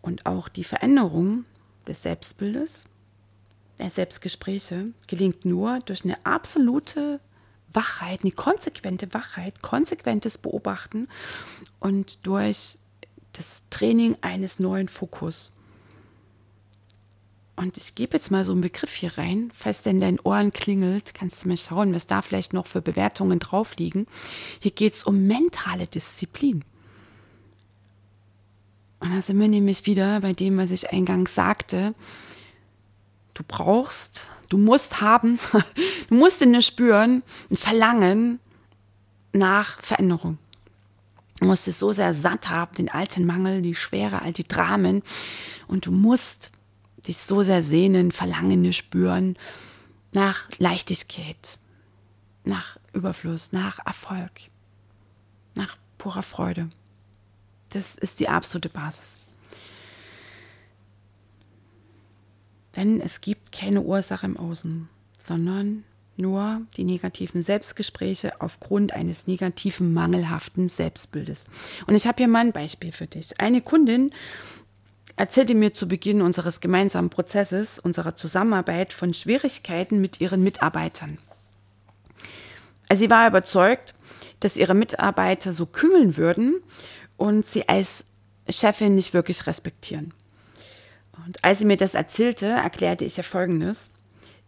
Und 0.00 0.24
auch 0.24 0.48
die 0.48 0.64
Veränderung 0.64 1.44
des 1.86 2.02
Selbstbildes, 2.02 2.86
der 3.78 3.90
Selbstgespräche, 3.90 4.92
gelingt 5.08 5.44
nur 5.44 5.80
durch 5.80 6.04
eine 6.04 6.24
absolute 6.24 7.20
Wachheit, 7.70 8.20
eine 8.22 8.32
konsequente 8.32 9.12
Wachheit, 9.12 9.60
konsequentes 9.60 10.38
Beobachten 10.38 11.06
und 11.80 12.26
durch 12.26 12.78
das 13.38 13.64
Training 13.70 14.16
eines 14.20 14.58
neuen 14.58 14.88
Fokus. 14.88 15.52
Und 17.56 17.78
ich 17.78 17.94
gebe 17.94 18.16
jetzt 18.16 18.30
mal 18.30 18.44
so 18.44 18.52
einen 18.52 18.60
Begriff 18.60 18.94
hier 18.94 19.16
rein, 19.16 19.50
falls 19.54 19.82
der 19.82 19.92
in 19.92 20.00
deinen 20.00 20.20
Ohren 20.20 20.52
klingelt, 20.52 21.14
kannst 21.14 21.42
du 21.42 21.48
mal 21.48 21.56
schauen, 21.56 21.94
was 21.94 22.06
da 22.06 22.20
vielleicht 22.20 22.52
noch 22.52 22.66
für 22.66 22.82
Bewertungen 22.82 23.38
drauf 23.38 23.76
liegen. 23.76 24.06
Hier 24.60 24.70
geht 24.70 24.92
es 24.92 25.04
um 25.04 25.22
mentale 25.22 25.86
Disziplin. 25.86 26.64
Und 29.00 29.14
da 29.14 29.22
sind 29.22 29.40
wir 29.40 29.48
nämlich 29.48 29.86
wieder 29.86 30.20
bei 30.20 30.34
dem, 30.34 30.58
was 30.58 30.70
ich 30.70 30.90
eingangs 30.90 31.34
sagte. 31.34 31.94
Du 33.32 33.42
brauchst, 33.46 34.24
du 34.50 34.58
musst 34.58 35.00
haben, 35.00 35.38
du 36.08 36.14
musst 36.14 36.42
in 36.42 36.52
dir 36.52 36.62
spüren, 36.62 37.22
ein 37.50 37.56
Verlangen 37.56 38.38
nach 39.32 39.80
Veränderung. 39.82 40.38
Du 41.38 41.46
musst 41.46 41.68
es 41.68 41.78
so 41.78 41.92
sehr 41.92 42.14
satt 42.14 42.48
haben, 42.48 42.74
den 42.76 42.88
alten 42.88 43.26
Mangel, 43.26 43.62
die 43.62 43.74
Schwere, 43.74 44.22
all 44.22 44.32
die 44.32 44.48
Dramen. 44.48 45.02
Und 45.68 45.86
du 45.86 45.92
musst 45.92 46.50
dich 47.06 47.18
so 47.18 47.42
sehr 47.42 47.62
sehnen, 47.62 48.10
Verlangen 48.10 48.72
spüren 48.72 49.36
nach 50.12 50.48
Leichtigkeit, 50.58 51.58
nach 52.44 52.78
Überfluss, 52.92 53.52
nach 53.52 53.84
Erfolg, 53.84 54.32
nach 55.54 55.76
purer 55.98 56.22
Freude. 56.22 56.70
Das 57.70 57.96
ist 57.96 58.20
die 58.20 58.28
absolute 58.28 58.68
Basis. 58.68 59.18
Denn 62.76 63.00
es 63.00 63.20
gibt 63.20 63.52
keine 63.52 63.82
Ursache 63.82 64.26
im 64.26 64.36
Außen, 64.36 64.88
sondern 65.18 65.84
nur 66.18 66.62
die 66.76 66.84
negativen 66.84 67.42
Selbstgespräche 67.42 68.40
aufgrund 68.40 68.92
eines 68.92 69.26
negativen, 69.26 69.92
mangelhaften 69.92 70.68
Selbstbildes. 70.68 71.46
Und 71.86 71.94
ich 71.94 72.06
habe 72.06 72.18
hier 72.18 72.28
mal 72.28 72.40
ein 72.40 72.52
Beispiel 72.52 72.92
für 72.92 73.06
dich. 73.06 73.40
Eine 73.40 73.60
Kundin 73.60 74.12
erzählte 75.16 75.54
mir 75.54 75.72
zu 75.72 75.88
Beginn 75.88 76.22
unseres 76.22 76.60
gemeinsamen 76.60 77.10
Prozesses, 77.10 77.78
unserer 77.78 78.16
Zusammenarbeit 78.16 78.92
von 78.92 79.14
Schwierigkeiten 79.14 80.00
mit 80.00 80.20
ihren 80.20 80.42
Mitarbeitern. 80.42 81.18
Also 82.88 83.00
sie 83.00 83.10
war 83.10 83.26
überzeugt, 83.26 83.94
dass 84.40 84.56
ihre 84.56 84.74
Mitarbeiter 84.74 85.52
so 85.52 85.66
kühlen 85.66 86.16
würden 86.16 86.62
und 87.16 87.46
sie 87.46 87.68
als 87.68 88.04
Chefin 88.48 88.94
nicht 88.94 89.14
wirklich 89.14 89.46
respektieren. 89.46 90.12
Und 91.24 91.42
als 91.42 91.58
sie 91.58 91.64
mir 91.64 91.76
das 91.76 91.94
erzählte, 91.94 92.46
erklärte 92.46 93.04
ich 93.04 93.16
ihr 93.18 93.24
Folgendes. 93.24 93.90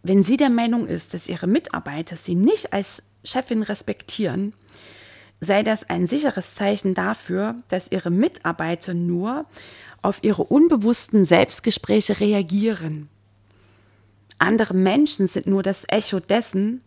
Wenn 0.03 0.23
sie 0.23 0.37
der 0.37 0.49
Meinung 0.49 0.87
ist, 0.87 1.13
dass 1.13 1.27
ihre 1.27 1.47
Mitarbeiter 1.47 2.15
sie 2.15 2.35
nicht 2.35 2.73
als 2.73 3.03
Chefin 3.23 3.63
respektieren, 3.63 4.53
sei 5.41 5.63
das 5.63 5.89
ein 5.89 6.05
sicheres 6.05 6.55
Zeichen 6.55 6.93
dafür, 6.93 7.55
dass 7.67 7.91
ihre 7.91 8.09
Mitarbeiter 8.09 8.93
nur 8.93 9.45
auf 10.01 10.23
ihre 10.23 10.43
unbewussten 10.43 11.25
Selbstgespräche 11.25 12.19
reagieren. 12.19 13.09
Andere 14.37 14.73
Menschen 14.73 15.27
sind 15.27 15.47
nur 15.47 15.63
das 15.63 15.83
Echo 15.89 16.21
dessen, 16.21 16.81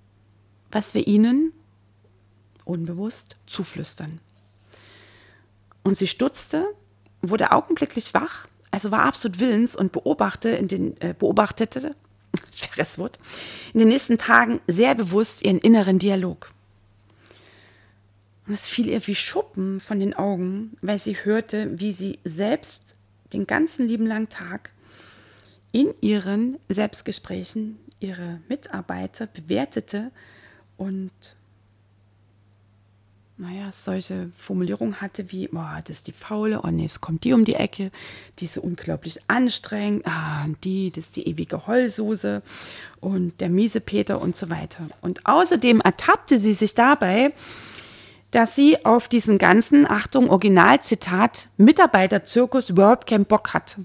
was 0.71 0.95
wir 0.95 1.07
ihnen 1.07 1.53
unbewusst 2.65 3.37
zuflüstern. 3.47 4.21
Und 5.83 5.97
sie 5.99 6.07
stutzte, 6.07 6.67
wurde 7.21 7.53
augenblicklich 7.53 8.15
wach, 8.15 8.47
also 8.71 8.91
war 8.91 9.03
absolut 9.03 9.39
willens 9.39 9.77
und 9.77 9.93
beobachte 9.93 10.51
in 10.51 10.69
den, 10.69 11.01
äh, 11.01 11.15
beobachtete, 11.19 11.95
schweres 12.55 12.99
Wort, 12.99 13.19
in 13.73 13.81
den 13.81 13.89
nächsten 13.89 14.19
Tagen 14.19 14.61
sehr 14.67 14.95
bewusst 14.95 15.43
ihren 15.43 15.59
inneren 15.59 15.99
Dialog. 15.99 16.53
Und 18.47 18.55
es 18.55 18.67
fiel 18.67 18.89
ihr 18.89 19.07
wie 19.07 19.15
Schuppen 19.15 19.81
von 19.81 20.01
den 20.01 20.15
Augen, 20.15 20.77
weil 20.83 20.99
sie 20.99 21.15
hörte, 21.15 21.79
wie 21.79 21.93
sie 21.93 22.19
selbst 22.25 22.83
den 23.33 23.47
ganzen 23.47 23.87
lieben 23.87 24.07
langen 24.07 24.29
Tag 24.29 24.71
in 25.71 25.95
ihren 26.01 26.59
Selbstgesprächen 26.69 27.79
ihre 28.01 28.41
Mitarbeiter 28.49 29.27
bewertete 29.27 30.11
und 30.77 31.11
naja, 33.43 33.73
solche 33.73 34.31
Formulierungen 34.37 35.01
hatte 35.01 35.33
wie, 35.33 35.49
boah, 35.49 35.81
das 35.85 35.99
ist 35.99 36.07
die 36.07 36.13
Faule, 36.13 36.61
oh 36.63 36.69
nee, 36.69 36.85
es 36.85 37.01
kommt 37.01 37.25
die 37.25 37.33
um 37.33 37.45
die 37.45 37.57
Ecke, 37.57 37.91
die 38.39 38.45
ist 38.45 38.57
unglaublich 38.57 39.19
anstrengend, 39.27 40.07
ah, 40.07 40.47
die, 40.63 40.93
das 40.93 41.07
ist 41.07 41.17
die 41.17 41.27
ewige 41.27 41.67
Heulsuse 41.67 42.43
und 43.01 43.41
der 43.41 43.49
miese 43.49 43.81
Peter 43.81 44.23
und 44.23 44.37
so 44.37 44.49
weiter. 44.49 44.87
Und 45.01 45.27
außerdem 45.27 45.81
ertappte 45.81 46.39
sie 46.39 46.53
sich 46.53 46.75
dabei, 46.75 47.33
dass 48.31 48.55
sie 48.55 48.85
auf 48.85 49.09
diesen 49.09 49.39
ganzen, 49.39 49.91
Achtung, 49.91 50.31
Originalzitat, 50.31 51.49
Mitarbeiterzirkus 51.57 52.71
überhaupt 52.71 53.09
keinen 53.09 53.25
Bock 53.25 53.55
hatte. 53.55 53.85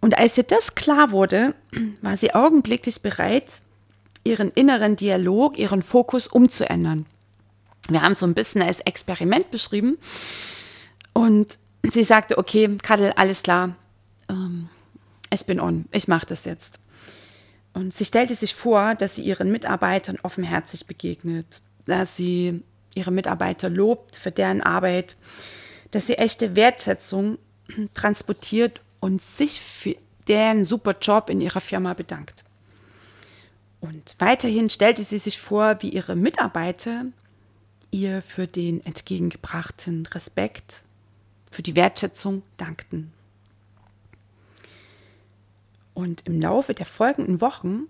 Und 0.00 0.16
als 0.16 0.38
ihr 0.38 0.44
das 0.44 0.74
klar 0.74 1.10
wurde, 1.10 1.54
war 2.00 2.16
sie 2.16 2.34
augenblicklich 2.34 3.02
bereit, 3.02 3.60
ihren 4.24 4.50
inneren 4.52 4.96
Dialog, 4.96 5.58
ihren 5.58 5.82
Fokus 5.82 6.28
umzuändern. 6.28 7.04
Wir 7.90 8.02
haben 8.02 8.12
es 8.12 8.20
so 8.20 8.26
ein 8.26 8.34
bisschen 8.34 8.62
als 8.62 8.80
Experiment 8.80 9.50
beschrieben. 9.50 9.98
Und 11.12 11.58
sie 11.82 12.04
sagte, 12.04 12.38
okay, 12.38 12.76
Kadel, 12.82 13.12
alles 13.16 13.42
klar, 13.42 13.76
ähm, 14.28 14.68
ich 15.30 15.44
bin 15.44 15.60
on, 15.60 15.86
ich 15.92 16.08
mache 16.08 16.26
das 16.26 16.44
jetzt. 16.44 16.78
Und 17.72 17.94
sie 17.94 18.04
stellte 18.04 18.34
sich 18.34 18.54
vor, 18.54 18.94
dass 18.94 19.16
sie 19.16 19.22
ihren 19.22 19.52
Mitarbeitern 19.52 20.18
offenherzig 20.22 20.86
begegnet, 20.86 21.60
dass 21.86 22.16
sie 22.16 22.62
ihre 22.94 23.12
Mitarbeiter 23.12 23.68
lobt 23.68 24.16
für 24.16 24.30
deren 24.30 24.60
Arbeit, 24.62 25.16
dass 25.90 26.06
sie 26.06 26.14
echte 26.18 26.56
Wertschätzung 26.56 27.38
transportiert 27.94 28.80
und 28.98 29.22
sich 29.22 29.60
für 29.60 29.96
deren 30.28 30.64
super 30.64 30.96
Job 31.00 31.30
in 31.30 31.40
ihrer 31.40 31.60
Firma 31.60 31.94
bedankt. 31.94 32.44
Und 33.80 34.14
weiterhin 34.18 34.68
stellte 34.68 35.02
sie 35.02 35.18
sich 35.18 35.40
vor, 35.40 35.80
wie 35.80 35.88
ihre 35.88 36.14
Mitarbeiter 36.14 37.06
ihr 37.90 38.22
für 38.22 38.46
den 38.46 38.84
entgegengebrachten 38.84 40.06
Respekt, 40.06 40.82
für 41.50 41.62
die 41.62 41.76
Wertschätzung 41.76 42.42
dankten. 42.56 43.12
Und 45.94 46.26
im 46.26 46.40
Laufe 46.40 46.74
der 46.74 46.86
folgenden 46.86 47.40
Wochen 47.40 47.84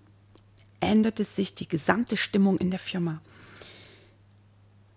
änderte 0.79 1.23
sich 1.23 1.55
die 1.55 1.67
gesamte 1.67 2.17
Stimmung 2.17 2.57
in 2.57 2.71
der 2.71 2.79
Firma. 2.79 3.21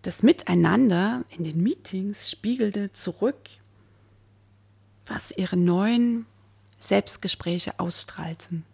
Das 0.02 0.22
Miteinander 0.22 1.24
in 1.30 1.44
den 1.44 1.62
Meetings 1.62 2.30
spiegelte 2.30 2.92
zurück, 2.92 3.38
was 5.06 5.30
ihre 5.30 5.56
neuen 5.56 6.26
Selbstgespräche 6.78 7.78
ausstrahlten. 7.78 8.64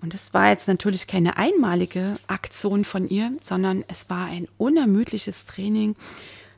Und 0.00 0.14
es 0.14 0.34
war 0.34 0.50
jetzt 0.50 0.68
natürlich 0.68 1.06
keine 1.06 1.36
einmalige 1.36 2.16
Aktion 2.26 2.84
von 2.84 3.08
ihr, 3.08 3.32
sondern 3.42 3.84
es 3.88 4.10
war 4.10 4.26
ein 4.26 4.48
unermüdliches 4.58 5.46
Training, 5.46 5.96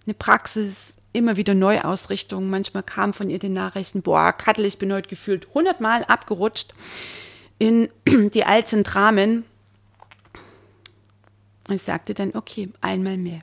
eine 0.06 0.14
Praxis, 0.14 0.96
immer 1.12 1.36
wieder 1.36 1.54
Neuausrichtung. 1.54 2.50
Manchmal 2.50 2.82
kam 2.82 3.12
von 3.12 3.30
ihr 3.30 3.38
die 3.38 3.48
Nachrichten, 3.48 4.02
boah, 4.02 4.32
Kattel, 4.32 4.64
ich 4.64 4.78
bin 4.78 4.92
heute 4.92 5.08
gefühlt 5.08 5.48
hundertmal 5.54 6.04
abgerutscht 6.04 6.74
in 7.58 7.88
die 8.30 8.44
alten 8.44 8.82
Dramen. 8.82 9.44
Und 11.68 11.74
ich 11.74 11.82
sagte 11.82 12.14
dann, 12.14 12.34
okay, 12.34 12.70
einmal 12.80 13.16
mehr. 13.16 13.40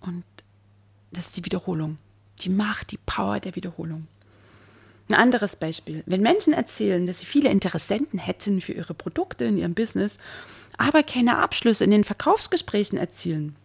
Und 0.00 0.24
das 1.10 1.26
ist 1.26 1.36
die 1.36 1.44
Wiederholung. 1.44 1.98
Die 2.40 2.48
Macht, 2.48 2.92
die 2.92 2.98
Power 2.98 3.40
der 3.40 3.56
Wiederholung. 3.56 4.06
Ein 5.08 5.14
anderes 5.14 5.56
Beispiel. 5.56 6.02
Wenn 6.06 6.20
Menschen 6.20 6.52
erzählen, 6.52 7.06
dass 7.06 7.20
sie 7.20 7.26
viele 7.26 7.48
Interessenten 7.48 8.18
hätten 8.18 8.60
für 8.60 8.72
ihre 8.72 8.94
Produkte 8.94 9.46
in 9.46 9.56
ihrem 9.56 9.74
Business, 9.74 10.18
aber 10.76 11.02
keine 11.02 11.38
Abschlüsse 11.38 11.84
in 11.84 11.90
den 11.90 12.04
Verkaufsgesprächen 12.04 12.98
erzielen, 12.98 13.56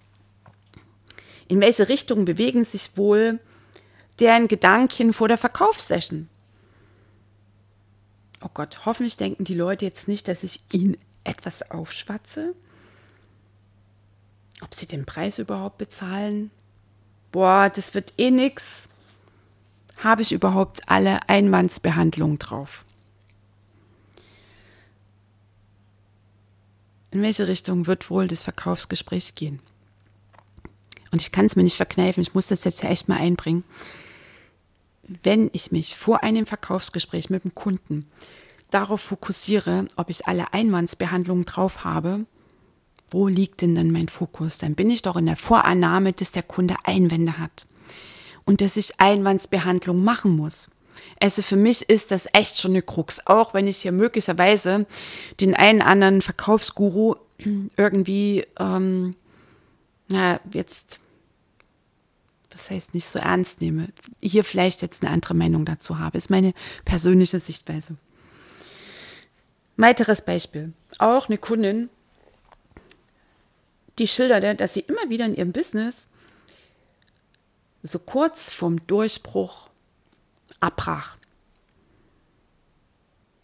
in 1.49 1.59
welche 1.59 1.89
Richtung 1.89 2.23
bewegen 2.23 2.63
sich 2.63 2.91
wohl 2.95 3.39
deren 4.19 4.47
Gedanken 4.47 5.11
vor 5.11 5.27
der 5.27 5.37
Verkaufssession? 5.37 6.29
Oh 8.41 8.49
Gott, 8.53 8.85
hoffentlich 8.85 9.17
denken 9.17 9.43
die 9.43 9.53
Leute 9.53 9.85
jetzt 9.85 10.07
nicht, 10.07 10.27
dass 10.27 10.43
ich 10.43 10.61
ihnen 10.71 10.97
etwas 11.23 11.69
aufschwatze. 11.71 12.55
Ob 14.61 14.73
sie 14.73 14.85
den 14.85 15.05
Preis 15.05 15.39
überhaupt 15.39 15.77
bezahlen? 15.77 16.51
Boah, 17.31 17.69
das 17.69 17.93
wird 17.93 18.13
eh 18.17 18.31
nix 18.31 18.87
habe 20.03 20.21
ich 20.21 20.33
überhaupt 20.33 20.89
alle 20.89 21.29
Einwandsbehandlungen 21.29 22.37
drauf? 22.37 22.83
In 27.11 27.21
welche 27.21 27.47
Richtung 27.47 27.87
wird 27.87 28.09
wohl 28.09 28.27
das 28.27 28.43
Verkaufsgespräch 28.43 29.35
gehen? 29.35 29.59
Und 31.11 31.21
ich 31.21 31.31
kann 31.31 31.45
es 31.45 31.55
mir 31.55 31.63
nicht 31.63 31.77
verkneifen, 31.77 32.21
ich 32.21 32.33
muss 32.33 32.47
das 32.47 32.63
jetzt 32.63 32.83
ja 32.83 32.89
echt 32.89 33.07
mal 33.07 33.19
einbringen. 33.19 33.63
Wenn 35.21 35.49
ich 35.53 35.71
mich 35.71 35.95
vor 35.95 36.23
einem 36.23 36.45
Verkaufsgespräch 36.45 37.29
mit 37.29 37.43
dem 37.43 37.53
Kunden 37.53 38.07
darauf 38.71 39.01
fokussiere, 39.01 39.87
ob 39.95 40.09
ich 40.09 40.25
alle 40.25 40.53
Einwandsbehandlungen 40.53 41.45
drauf 41.45 41.83
habe, 41.83 42.25
wo 43.11 43.27
liegt 43.27 43.61
denn 43.61 43.75
dann 43.75 43.91
mein 43.91 44.07
Fokus? 44.07 44.57
Dann 44.57 44.73
bin 44.73 44.89
ich 44.89 45.03
doch 45.03 45.15
in 45.15 45.27
der 45.27 45.35
Vorannahme, 45.35 46.13
dass 46.13 46.31
der 46.31 46.41
Kunde 46.41 46.77
Einwände 46.83 47.37
hat 47.37 47.67
und 48.45 48.61
dass 48.61 48.77
ich 48.77 48.99
Einwandsbehandlung 48.99 50.03
machen 50.03 50.35
muss. 50.35 50.69
Also 51.19 51.41
für 51.41 51.55
mich 51.55 51.89
ist 51.89 52.11
das 52.11 52.27
echt 52.33 52.59
schon 52.59 52.71
eine 52.71 52.81
Krux, 52.81 53.25
auch 53.25 53.53
wenn 53.53 53.67
ich 53.67 53.77
hier 53.77 53.91
möglicherweise 53.91 54.85
den 55.39 55.55
einen 55.55 55.81
anderen 55.81 56.21
Verkaufsguru 56.21 57.15
irgendwie, 57.77 58.45
ähm, 58.59 59.15
na, 60.09 60.39
jetzt, 60.51 60.99
das 62.49 62.69
heißt 62.69 62.93
nicht 62.93 63.07
so 63.07 63.19
ernst 63.19 63.61
nehme, 63.61 63.89
hier 64.21 64.43
vielleicht 64.43 64.81
jetzt 64.81 65.03
eine 65.03 65.11
andere 65.11 65.33
Meinung 65.33 65.65
dazu 65.65 65.99
habe, 65.99 66.17
ist 66.17 66.29
meine 66.29 66.53
persönliche 66.85 67.39
Sichtweise. 67.39 67.95
Weiteres 69.75 70.21
Beispiel. 70.21 70.73
Auch 70.99 71.27
eine 71.27 71.39
Kundin, 71.39 71.89
die 73.97 74.07
schilderte, 74.07 74.55
dass 74.55 74.73
sie 74.73 74.81
immer 74.81 75.09
wieder 75.09 75.25
in 75.25 75.35
ihrem 75.35 75.51
Business 75.51 76.09
so 77.83 77.99
kurz 77.99 78.51
vorm 78.51 78.85
Durchbruch 78.87 79.69
abbrach. 80.59 81.17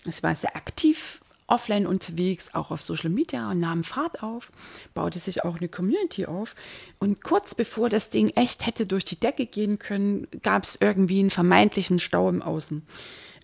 Ich 0.05 0.23
war 0.23 0.33
sehr 0.33 0.55
aktiv 0.55 1.19
offline 1.49 1.87
unterwegs, 1.87 2.53
auch 2.53 2.71
auf 2.71 2.81
Social 2.81 3.09
Media 3.09 3.49
und 3.51 3.59
nahm 3.59 3.83
Fahrt 3.83 4.23
auf, 4.23 4.51
baute 4.93 5.19
sich 5.19 5.43
auch 5.43 5.57
eine 5.57 5.67
Community 5.67 6.25
auf. 6.25 6.55
Und 6.99 7.23
kurz 7.23 7.55
bevor 7.55 7.89
das 7.89 8.09
Ding 8.09 8.29
echt 8.35 8.65
hätte 8.65 8.85
durch 8.85 9.03
die 9.03 9.19
Decke 9.19 9.45
gehen 9.45 9.79
können, 9.79 10.27
gab 10.41 10.63
es 10.63 10.77
irgendwie 10.79 11.19
einen 11.19 11.31
vermeintlichen 11.31 11.99
Stau 11.99 12.29
im 12.29 12.41
Außen. 12.41 12.83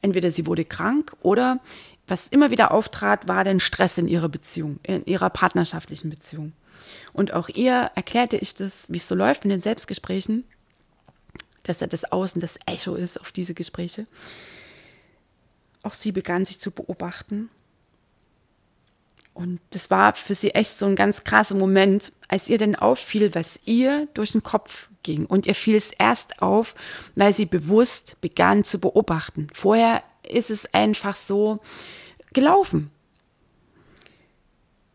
Entweder 0.01 0.29
sie 0.29 0.45
wurde 0.45 0.65
krank 0.65 1.15
oder 1.21 1.59
was 2.07 2.27
immer 2.27 2.51
wieder 2.51 2.71
auftrat, 2.71 3.27
war 3.27 3.43
dann 3.43 3.59
Stress 3.59 3.97
in 3.97 4.07
ihrer 4.07 4.29
Beziehung, 4.29 4.79
in 4.83 5.03
ihrer 5.05 5.31
partnerschaftlichen 5.31 6.11
Beziehung. 6.11 6.53
Und 7.13 7.33
auch 7.33 7.49
ihr 7.49 7.91
erklärte 7.95 8.37
ich 8.37 8.53
das, 8.53 8.85
wie 8.89 8.97
es 8.97 9.07
so 9.07 9.15
läuft 9.15 9.43
in 9.45 9.49
den 9.49 9.59
Selbstgesprächen 9.59 10.43
dass 11.65 11.81
er 11.81 11.87
das 11.87 12.11
Außen 12.11 12.39
das 12.41 12.57
Echo 12.65 12.95
ist 12.95 13.19
auf 13.19 13.31
diese 13.31 13.53
Gespräche. 13.53 14.07
Auch 15.83 15.93
sie 15.93 16.11
begann 16.11 16.45
sich 16.45 16.59
zu 16.59 16.71
beobachten. 16.71 17.49
Und 19.33 19.59
das 19.71 19.91
war 19.91 20.15
für 20.15 20.33
sie 20.33 20.51
echt 20.51 20.77
so 20.77 20.85
ein 20.85 20.95
ganz 20.95 21.25
krasser 21.25 21.55
Moment, 21.55 22.13
als 22.29 22.47
ihr 22.47 22.57
denn 22.57 22.75
auffiel, 22.75 23.35
was 23.35 23.59
ihr 23.65 24.07
durch 24.13 24.31
den 24.31 24.43
Kopf 24.43 24.89
ging. 25.03 25.25
Und 25.25 25.45
ihr 25.45 25.55
fiel 25.55 25.75
es 25.75 25.91
erst 25.91 26.41
auf, 26.41 26.73
weil 27.15 27.33
sie 27.33 27.45
bewusst 27.45 28.15
begann 28.21 28.63
zu 28.63 28.79
beobachten. 28.79 29.47
Vorher 29.53 30.03
ist 30.23 30.49
es 30.49 30.73
einfach 30.73 31.15
so 31.15 31.59
gelaufen. 32.33 32.91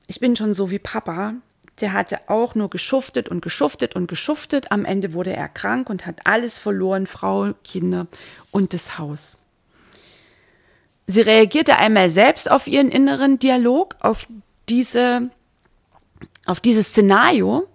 Ich 0.07 0.21
bin 0.21 0.35
schon 0.35 0.55
so 0.55 0.71
wie 0.71 0.79
Papa, 0.79 1.35
der 1.81 1.93
hatte 1.93 2.19
auch 2.29 2.55
nur 2.55 2.71
geschuftet 2.71 3.29
und 3.29 3.43
geschuftet 3.43 3.97
und 3.97 4.07
geschuftet. 4.07 4.71
Am 4.73 4.85
Ende 4.85 5.13
wurde 5.13 5.35
er 5.35 5.49
krank 5.49 5.91
und 5.91 6.07
hat 6.07 6.21
alles 6.25 6.59
verloren, 6.59 7.07
Frau, 7.07 7.53
Kinder 7.65 8.07
und 8.51 8.75
das 8.75 8.99
Haus. 8.99 9.37
Sie 11.07 11.23
reagierte 11.23 11.77
einmal 11.77 12.09
selbst 12.09 12.51
auf 12.51 12.67
ihren 12.67 12.91
inneren 12.91 13.39
Dialog, 13.39 13.97
auf 14.01 14.29
diese, 14.69 15.31
auf 16.47 16.61
dieses 16.61 16.89
Szenario, 16.89 17.67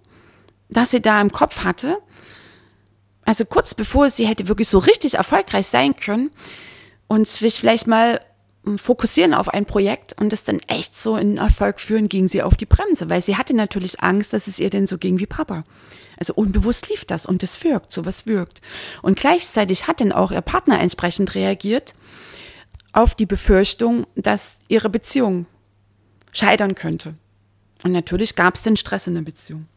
das 0.68 0.92
sie 0.92 1.02
da 1.02 1.20
im 1.20 1.30
Kopf 1.30 1.62
hatte. 1.62 1.98
Also 3.24 3.44
kurz 3.44 3.74
bevor 3.74 4.08
sie 4.08 4.26
hätte 4.26 4.48
wirklich 4.48 4.68
so 4.68 4.78
richtig 4.78 5.14
erfolgreich 5.14 5.66
sein 5.66 5.96
können 5.96 6.30
und 7.08 7.28
sich 7.28 7.60
vielleicht 7.60 7.86
mal 7.86 8.20
fokussieren 8.76 9.34
auf 9.34 9.48
ein 9.48 9.64
Projekt 9.64 10.20
und 10.20 10.32
das 10.32 10.44
dann 10.44 10.58
echt 10.66 10.96
so 10.96 11.16
in 11.16 11.38
Erfolg 11.38 11.80
führen, 11.80 12.08
ging 12.08 12.28
sie 12.28 12.42
auf 12.42 12.56
die 12.56 12.66
Bremse, 12.66 13.08
weil 13.08 13.22
sie 13.22 13.36
hatte 13.36 13.54
natürlich 13.54 14.02
Angst, 14.02 14.32
dass 14.32 14.46
es 14.46 14.58
ihr 14.58 14.70
denn 14.70 14.86
so 14.86 14.98
ging 14.98 15.18
wie 15.18 15.26
Papa. 15.26 15.64
Also 16.18 16.34
unbewusst 16.34 16.88
lief 16.88 17.04
das 17.04 17.26
und 17.26 17.42
es 17.42 17.62
wirkt, 17.62 17.92
sowas 17.92 18.26
wirkt. 18.26 18.60
Und 19.02 19.18
gleichzeitig 19.18 19.86
hat 19.86 20.00
dann 20.00 20.12
auch 20.12 20.32
ihr 20.32 20.40
Partner 20.40 20.80
entsprechend 20.80 21.34
reagiert 21.34 21.94
auf 22.92 23.14
die 23.14 23.26
Befürchtung, 23.26 24.06
dass 24.14 24.58
ihre 24.68 24.88
Beziehung 24.88 25.46
scheitern 26.32 26.74
könnte. 26.74 27.14
Und 27.84 27.92
natürlich 27.92 28.34
gab 28.34 28.54
es 28.56 28.62
den 28.62 28.76
Stress 28.76 29.06
in 29.06 29.14
der 29.14 29.22
Beziehung. 29.22 29.68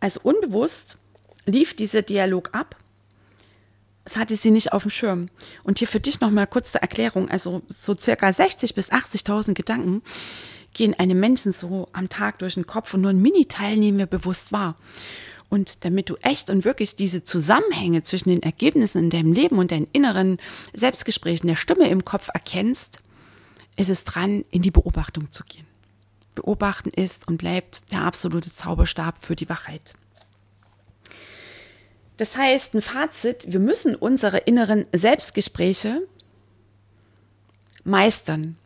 Also 0.00 0.20
unbewusst 0.24 0.98
lief 1.46 1.74
dieser 1.76 2.02
Dialog 2.02 2.50
ab. 2.52 2.76
Es 4.04 4.16
hatte 4.16 4.36
sie 4.36 4.50
nicht 4.50 4.72
auf 4.72 4.82
dem 4.82 4.90
Schirm. 4.90 5.28
Und 5.62 5.78
hier 5.78 5.88
für 5.88 6.00
dich 6.00 6.20
nochmal 6.20 6.46
kurz 6.46 6.72
zur 6.72 6.82
Erklärung. 6.82 7.28
Also 7.30 7.62
so 7.68 7.96
circa 7.96 8.28
60.000 8.28 8.74
bis 8.74 8.90
80.000 8.90 9.54
Gedanken 9.54 10.02
gehen 10.72 10.94
einem 10.94 11.20
Menschen 11.20 11.52
so 11.52 11.88
am 11.92 12.08
Tag 12.08 12.38
durch 12.38 12.54
den 12.54 12.66
Kopf 12.66 12.94
und 12.94 13.02
nur 13.02 13.10
ein 13.10 13.22
Mini-Teil 13.22 13.76
nehmen 13.76 13.98
wir 13.98 14.06
bewusst 14.06 14.52
wahr. 14.52 14.76
Und 15.48 15.84
damit 15.84 16.08
du 16.08 16.16
echt 16.22 16.48
und 16.48 16.64
wirklich 16.64 16.96
diese 16.96 17.24
Zusammenhänge 17.24 18.02
zwischen 18.02 18.30
den 18.30 18.42
Ergebnissen 18.42 19.04
in 19.04 19.10
deinem 19.10 19.34
Leben 19.34 19.58
und 19.58 19.70
deinen 19.70 19.86
inneren 19.92 20.38
Selbstgesprächen 20.72 21.46
der 21.46 21.56
Stimme 21.56 21.88
im 21.88 22.06
Kopf 22.06 22.30
erkennst, 22.32 23.00
ist 23.76 23.90
es 23.90 24.04
dran, 24.04 24.44
in 24.50 24.62
die 24.62 24.70
Beobachtung 24.70 25.30
zu 25.30 25.44
gehen. 25.44 25.66
Beobachten 26.34 26.88
ist 26.88 27.28
und 27.28 27.36
bleibt 27.36 27.92
der 27.92 28.00
absolute 28.00 28.50
Zauberstab 28.50 29.22
für 29.22 29.36
die 29.36 29.50
Wachheit. 29.50 29.94
Das 32.16 32.36
heißt, 32.36 32.74
ein 32.74 32.82
Fazit, 32.82 33.44
wir 33.48 33.60
müssen 33.60 33.94
unsere 33.94 34.38
inneren 34.38 34.86
Selbstgespräche 34.92 36.06
meistern, 37.84 38.56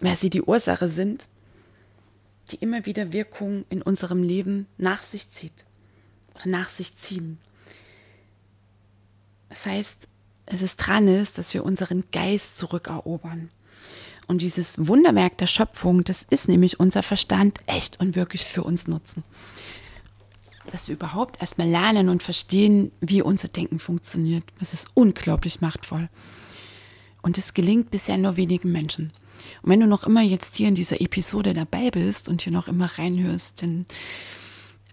weil 0.00 0.16
sie 0.16 0.30
die 0.30 0.42
Ursache 0.42 0.88
sind, 0.88 1.26
die 2.50 2.56
immer 2.56 2.86
wieder 2.86 3.12
Wirkung 3.12 3.64
in 3.70 3.82
unserem 3.82 4.22
Leben 4.22 4.66
nach 4.78 5.02
sich 5.02 5.30
zieht 5.30 5.64
oder 6.34 6.48
nach 6.48 6.70
sich 6.70 6.96
ziehen. 6.96 7.38
Das 9.48 9.66
heißt, 9.66 10.08
es 10.46 10.62
ist 10.62 10.76
dran 10.76 11.08
ist, 11.08 11.38
dass 11.38 11.54
wir 11.54 11.64
unseren 11.64 12.04
Geist 12.12 12.56
zurückerobern. 12.56 13.50
Und 14.28 14.42
dieses 14.42 14.86
Wunderwerk 14.86 15.38
der 15.38 15.46
Schöpfung, 15.46 16.04
das 16.04 16.24
ist 16.28 16.48
nämlich 16.48 16.80
unser 16.80 17.02
Verstand 17.02 17.60
echt 17.66 18.00
und 18.00 18.16
wirklich 18.16 18.44
für 18.44 18.64
uns 18.64 18.86
nutzen. 18.88 19.22
Dass 20.72 20.88
wir 20.88 20.94
überhaupt 20.96 21.40
erstmal 21.40 21.68
lernen 21.68 22.08
und 22.08 22.22
verstehen, 22.22 22.92
wie 23.00 23.22
unser 23.22 23.48
Denken 23.48 23.78
funktioniert. 23.78 24.44
Das 24.58 24.72
ist 24.72 24.90
unglaublich 24.94 25.60
machtvoll. 25.60 26.08
Und 27.22 27.38
es 27.38 27.54
gelingt 27.54 27.90
bisher 27.90 28.18
nur 28.18 28.36
wenigen 28.36 28.72
Menschen. 28.72 29.12
Und 29.62 29.70
wenn 29.70 29.80
du 29.80 29.86
noch 29.86 30.04
immer 30.04 30.22
jetzt 30.22 30.56
hier 30.56 30.68
in 30.68 30.74
dieser 30.74 31.00
Episode 31.00 31.54
dabei 31.54 31.90
bist 31.90 32.28
und 32.28 32.42
hier 32.42 32.52
noch 32.52 32.68
immer 32.68 32.86
reinhörst, 32.98 33.62
dann 33.62 33.86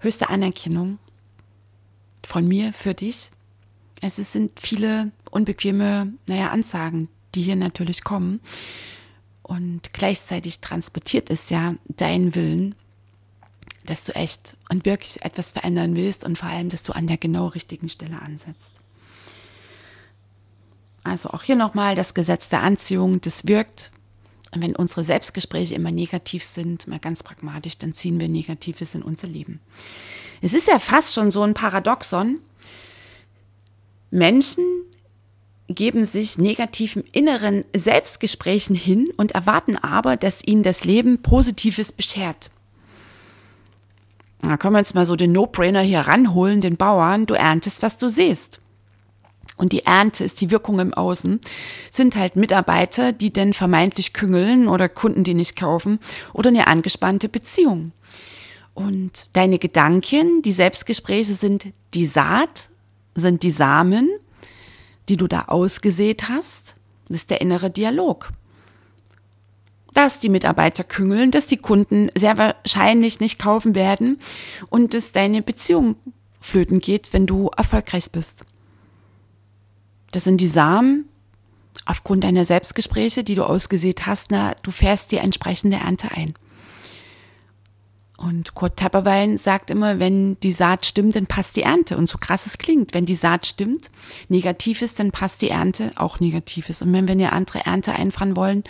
höchste 0.01 0.29
Anerkennung 0.29 0.99
von 2.23 2.47
mir 2.47 2.73
für 2.73 2.93
dich. 2.93 3.31
Es 4.01 4.17
sind 4.17 4.59
viele 4.59 5.11
unbequeme, 5.31 6.13
naja, 6.27 6.51
Ansagen, 6.51 7.07
die 7.35 7.41
hier 7.41 7.55
natürlich 7.55 8.03
kommen. 8.03 8.41
Und 9.41 9.93
gleichzeitig 9.93 10.59
transportiert 10.59 11.29
es 11.29 11.49
ja 11.49 11.73
deinen 11.87 12.35
Willen, 12.35 12.75
dass 13.85 14.05
du 14.05 14.15
echt 14.15 14.55
und 14.69 14.85
wirklich 14.85 15.23
etwas 15.23 15.51
verändern 15.51 15.95
willst 15.95 16.23
und 16.23 16.37
vor 16.37 16.49
allem, 16.49 16.69
dass 16.69 16.83
du 16.83 16.93
an 16.93 17.07
der 17.07 17.17
genau 17.17 17.47
richtigen 17.47 17.89
Stelle 17.89 18.21
ansetzt. 18.21 18.79
Also 21.03 21.29
auch 21.29 21.43
hier 21.43 21.55
nochmal 21.55 21.95
das 21.95 22.13
Gesetz 22.13 22.49
der 22.49 22.61
Anziehung, 22.61 23.19
das 23.21 23.47
wirkt. 23.47 23.91
Und 24.53 24.61
wenn 24.61 24.75
unsere 24.75 25.03
Selbstgespräche 25.03 25.75
immer 25.75 25.91
negativ 25.91 26.43
sind, 26.43 26.87
mal 26.87 26.99
ganz 26.99 27.23
pragmatisch, 27.23 27.77
dann 27.77 27.93
ziehen 27.93 28.19
wir 28.19 28.29
Negatives 28.29 28.95
in 28.95 29.01
unser 29.01 29.27
Leben. 29.27 29.59
Es 30.41 30.53
ist 30.53 30.67
ja 30.67 30.79
fast 30.79 31.13
schon 31.13 31.31
so 31.31 31.41
ein 31.41 31.53
Paradoxon. 31.53 32.39
Menschen 34.11 34.63
geben 35.67 36.05
sich 36.05 36.37
negativen 36.37 37.03
inneren 37.11 37.65
Selbstgesprächen 37.75 38.75
hin 38.75 39.09
und 39.17 39.31
erwarten 39.31 39.77
aber, 39.77 40.17
dass 40.17 40.43
ihnen 40.43 40.63
das 40.63 40.83
Leben 40.83 41.21
Positives 41.21 41.91
beschert. 41.91 42.51
Da 44.43 44.57
können 44.57 44.75
wir 44.75 44.79
jetzt 44.79 44.93
mal 44.93 45.05
so 45.05 45.15
den 45.15 45.31
No-Brainer 45.31 45.81
hier 45.81 46.01
ranholen, 46.01 46.61
den 46.61 46.77
Bauern. 46.77 47.25
Du 47.25 47.33
erntest, 47.33 47.81
was 47.81 47.97
du 47.97 48.09
siehst. 48.09 48.59
Und 49.57 49.71
die 49.71 49.85
Ernte 49.85 50.23
ist 50.23 50.41
die 50.41 50.51
Wirkung 50.51 50.79
im 50.79 50.93
Außen, 50.93 51.39
sind 51.91 52.15
halt 52.15 52.35
Mitarbeiter, 52.35 53.11
die 53.11 53.31
denn 53.31 53.53
vermeintlich 53.53 54.13
küngeln 54.13 54.67
oder 54.67 54.89
Kunden, 54.89 55.23
die 55.23 55.35
nicht 55.35 55.55
kaufen 55.55 55.99
oder 56.33 56.49
eine 56.49 56.67
angespannte 56.67 57.29
Beziehung. 57.29 57.91
Und 58.73 59.29
deine 59.33 59.59
Gedanken, 59.59 60.41
die 60.41 60.51
Selbstgespräche 60.51 61.35
sind 61.35 61.67
die 61.93 62.07
Saat, 62.07 62.69
sind 63.15 63.43
die 63.43 63.51
Samen 63.51 64.09
die 65.09 65.17
du 65.17 65.27
da 65.27 65.45
ausgesät 65.47 66.29
hast, 66.29 66.75
das 67.07 67.17
ist 67.17 67.29
der 67.29 67.41
innere 67.41 67.69
Dialog. 67.69 68.31
Dass 69.93 70.19
die 70.19 70.29
Mitarbeiter 70.29 70.83
küngeln, 70.83 71.31
dass 71.31 71.45
die 71.45 71.57
Kunden 71.57 72.09
sehr 72.15 72.37
wahrscheinlich 72.37 73.19
nicht 73.19 73.39
kaufen 73.39 73.75
werden 73.75 74.19
und 74.69 74.93
dass 74.93 75.11
deine 75.11 75.41
Beziehung 75.41 75.95
flöten 76.41 76.79
geht, 76.79 77.13
wenn 77.13 77.25
du 77.25 77.49
erfolgreich 77.55 78.11
bist. 78.11 78.43
Das 80.11 80.23
sind 80.25 80.41
die 80.41 80.47
Samen 80.47 81.05
aufgrund 81.85 82.23
deiner 82.23 82.45
Selbstgespräche, 82.45 83.23
die 83.23 83.35
du 83.35 83.43
ausgesät 83.43 84.05
hast, 84.05 84.31
na, 84.31 84.53
du 84.61 84.71
fährst 84.71 85.11
die 85.11 85.17
entsprechende 85.17 85.77
Ernte 85.77 86.11
ein. 86.11 86.35
Und 88.17 88.53
Kurt 88.55 88.77
Tapperwein 88.77 89.37
sagt 89.37 89.69
immer, 89.69 89.99
wenn 89.99 90.39
die 90.41 90.53
Saat 90.53 90.85
stimmt, 90.85 91.15
dann 91.15 91.25
passt 91.25 91.57
die 91.57 91.63
Ernte. 91.63 91.97
Und 91.97 92.09
so 92.09 92.17
krass 92.17 92.45
es 92.45 92.57
klingt, 92.57 92.93
wenn 92.93 93.05
die 93.05 93.15
Saat 93.15 93.47
stimmt, 93.47 93.89
negativ 94.29 94.81
ist, 94.81 94.99
dann 94.99 95.11
passt 95.11 95.41
die 95.41 95.49
Ernte 95.49 95.91
auch 95.95 96.19
negativ 96.19 96.69
ist. 96.69 96.81
Und 96.81 96.93
wenn 96.93 97.07
wir 97.07 97.13
eine 97.13 97.33
andere 97.33 97.65
Ernte 97.65 97.91
einfahren 97.91 98.37
wollen, 98.37 98.63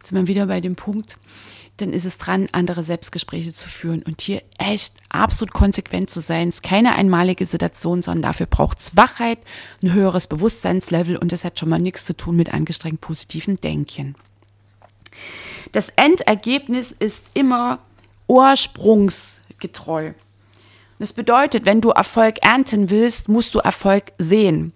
sind 0.00 0.16
wir 0.16 0.26
wieder 0.26 0.46
bei 0.46 0.60
dem 0.60 0.76
Punkt, 0.76 1.18
dann 1.78 1.92
ist 1.92 2.04
es 2.04 2.18
dran, 2.18 2.48
andere 2.52 2.82
Selbstgespräche 2.82 3.52
zu 3.52 3.68
führen 3.68 4.02
und 4.02 4.20
hier 4.20 4.42
echt 4.58 4.94
absolut 5.08 5.52
konsequent 5.52 6.08
zu 6.08 6.20
sein. 6.20 6.48
Es 6.48 6.56
ist 6.56 6.62
keine 6.62 6.94
einmalige 6.94 7.44
Situation, 7.44 8.02
sondern 8.02 8.22
dafür 8.22 8.46
braucht 8.46 8.78
es 8.78 8.96
Wachheit, 8.96 9.38
ein 9.82 9.92
höheres 9.92 10.26
Bewusstseinslevel 10.26 11.16
und 11.16 11.32
das 11.32 11.44
hat 11.44 11.58
schon 11.58 11.68
mal 11.68 11.78
nichts 11.78 12.04
zu 12.04 12.16
tun 12.16 12.36
mit 12.36 12.54
angestrengt 12.54 13.00
positiven 13.00 13.56
Denken. 13.56 14.14
Das 15.72 15.90
Endergebnis 15.90 16.92
ist 16.92 17.26
immer 17.34 17.80
ursprungsgetreu. 18.28 20.12
Das 20.98 21.12
bedeutet, 21.12 21.66
wenn 21.66 21.80
du 21.80 21.90
Erfolg 21.90 22.36
ernten 22.42 22.88
willst, 22.88 23.28
musst 23.28 23.54
du 23.54 23.58
Erfolg 23.58 24.12
sehen. 24.18 24.72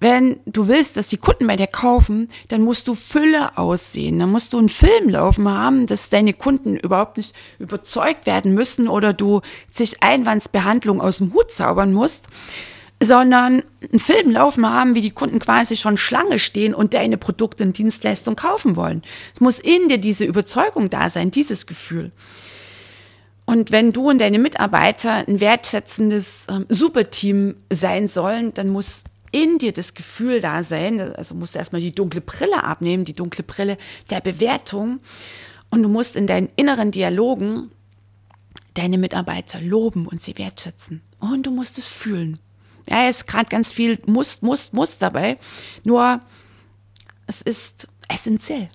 Wenn 0.00 0.40
du 0.46 0.66
willst, 0.66 0.96
dass 0.96 1.08
die 1.08 1.18
Kunden 1.18 1.46
bei 1.46 1.56
dir 1.56 1.66
kaufen, 1.66 2.28
dann 2.48 2.62
musst 2.62 2.88
du 2.88 2.94
Fülle 2.94 3.58
aussehen. 3.58 4.18
Dann 4.18 4.30
musst 4.30 4.54
du 4.54 4.58
einen 4.58 4.70
Film 4.70 5.10
laufen 5.10 5.46
haben, 5.46 5.86
dass 5.86 6.08
deine 6.08 6.32
Kunden 6.32 6.76
überhaupt 6.76 7.18
nicht 7.18 7.34
überzeugt 7.58 8.24
werden 8.24 8.54
müssen 8.54 8.88
oder 8.88 9.12
du 9.12 9.42
sich 9.70 10.02
Einwandsbehandlung 10.02 11.02
aus 11.02 11.18
dem 11.18 11.34
Hut 11.34 11.52
zaubern 11.52 11.92
musst, 11.92 12.28
sondern 13.02 13.62
einen 13.82 14.00
Film 14.00 14.30
laufen 14.30 14.66
haben, 14.66 14.94
wie 14.94 15.02
die 15.02 15.10
Kunden 15.10 15.38
quasi 15.38 15.76
schon 15.76 15.98
Schlange 15.98 16.38
stehen 16.38 16.74
und 16.74 16.94
deine 16.94 17.18
Produkte 17.18 17.64
und 17.64 17.76
Dienstleistung 17.76 18.36
kaufen 18.36 18.76
wollen. 18.76 19.02
Es 19.34 19.40
muss 19.40 19.58
in 19.58 19.88
dir 19.88 19.98
diese 19.98 20.24
Überzeugung 20.24 20.88
da 20.88 21.10
sein, 21.10 21.30
dieses 21.30 21.66
Gefühl. 21.66 22.10
Und 23.44 23.70
wenn 23.70 23.92
du 23.92 24.08
und 24.08 24.20
deine 24.20 24.38
Mitarbeiter 24.38 25.26
ein 25.26 25.40
wertschätzendes 25.40 26.46
ähm, 26.48 26.66
Superteam 26.68 27.56
sein 27.70 28.06
sollen, 28.06 28.54
dann 28.54 28.68
muss 28.68 29.04
in 29.32 29.58
dir 29.58 29.72
das 29.72 29.94
Gefühl 29.94 30.40
da 30.40 30.62
sein, 30.62 31.00
also 31.14 31.34
musst 31.34 31.54
du 31.54 31.58
erstmal 31.58 31.80
die 31.80 31.94
dunkle 31.94 32.20
Brille 32.20 32.64
abnehmen, 32.64 33.04
die 33.04 33.14
dunkle 33.14 33.44
Brille 33.44 33.78
der 34.10 34.20
Bewertung. 34.20 34.98
Und 35.70 35.82
du 35.82 35.88
musst 35.88 36.16
in 36.16 36.26
deinen 36.26 36.48
inneren 36.56 36.90
Dialogen 36.90 37.70
deine 38.74 38.98
Mitarbeiter 38.98 39.60
loben 39.60 40.06
und 40.06 40.22
sie 40.22 40.36
wertschätzen. 40.38 41.02
Und 41.18 41.46
du 41.46 41.50
musst 41.50 41.78
es 41.78 41.88
fühlen. 41.88 42.38
Ja, 42.88 43.08
es 43.08 43.18
ist 43.18 43.26
gerade 43.26 43.48
ganz 43.48 43.72
viel 43.72 44.00
muss, 44.06 44.42
muss, 44.42 44.72
muss 44.72 44.98
dabei. 44.98 45.38
Nur 45.84 46.20
es 47.26 47.42
ist 47.42 47.88
essentiell. 48.08 48.68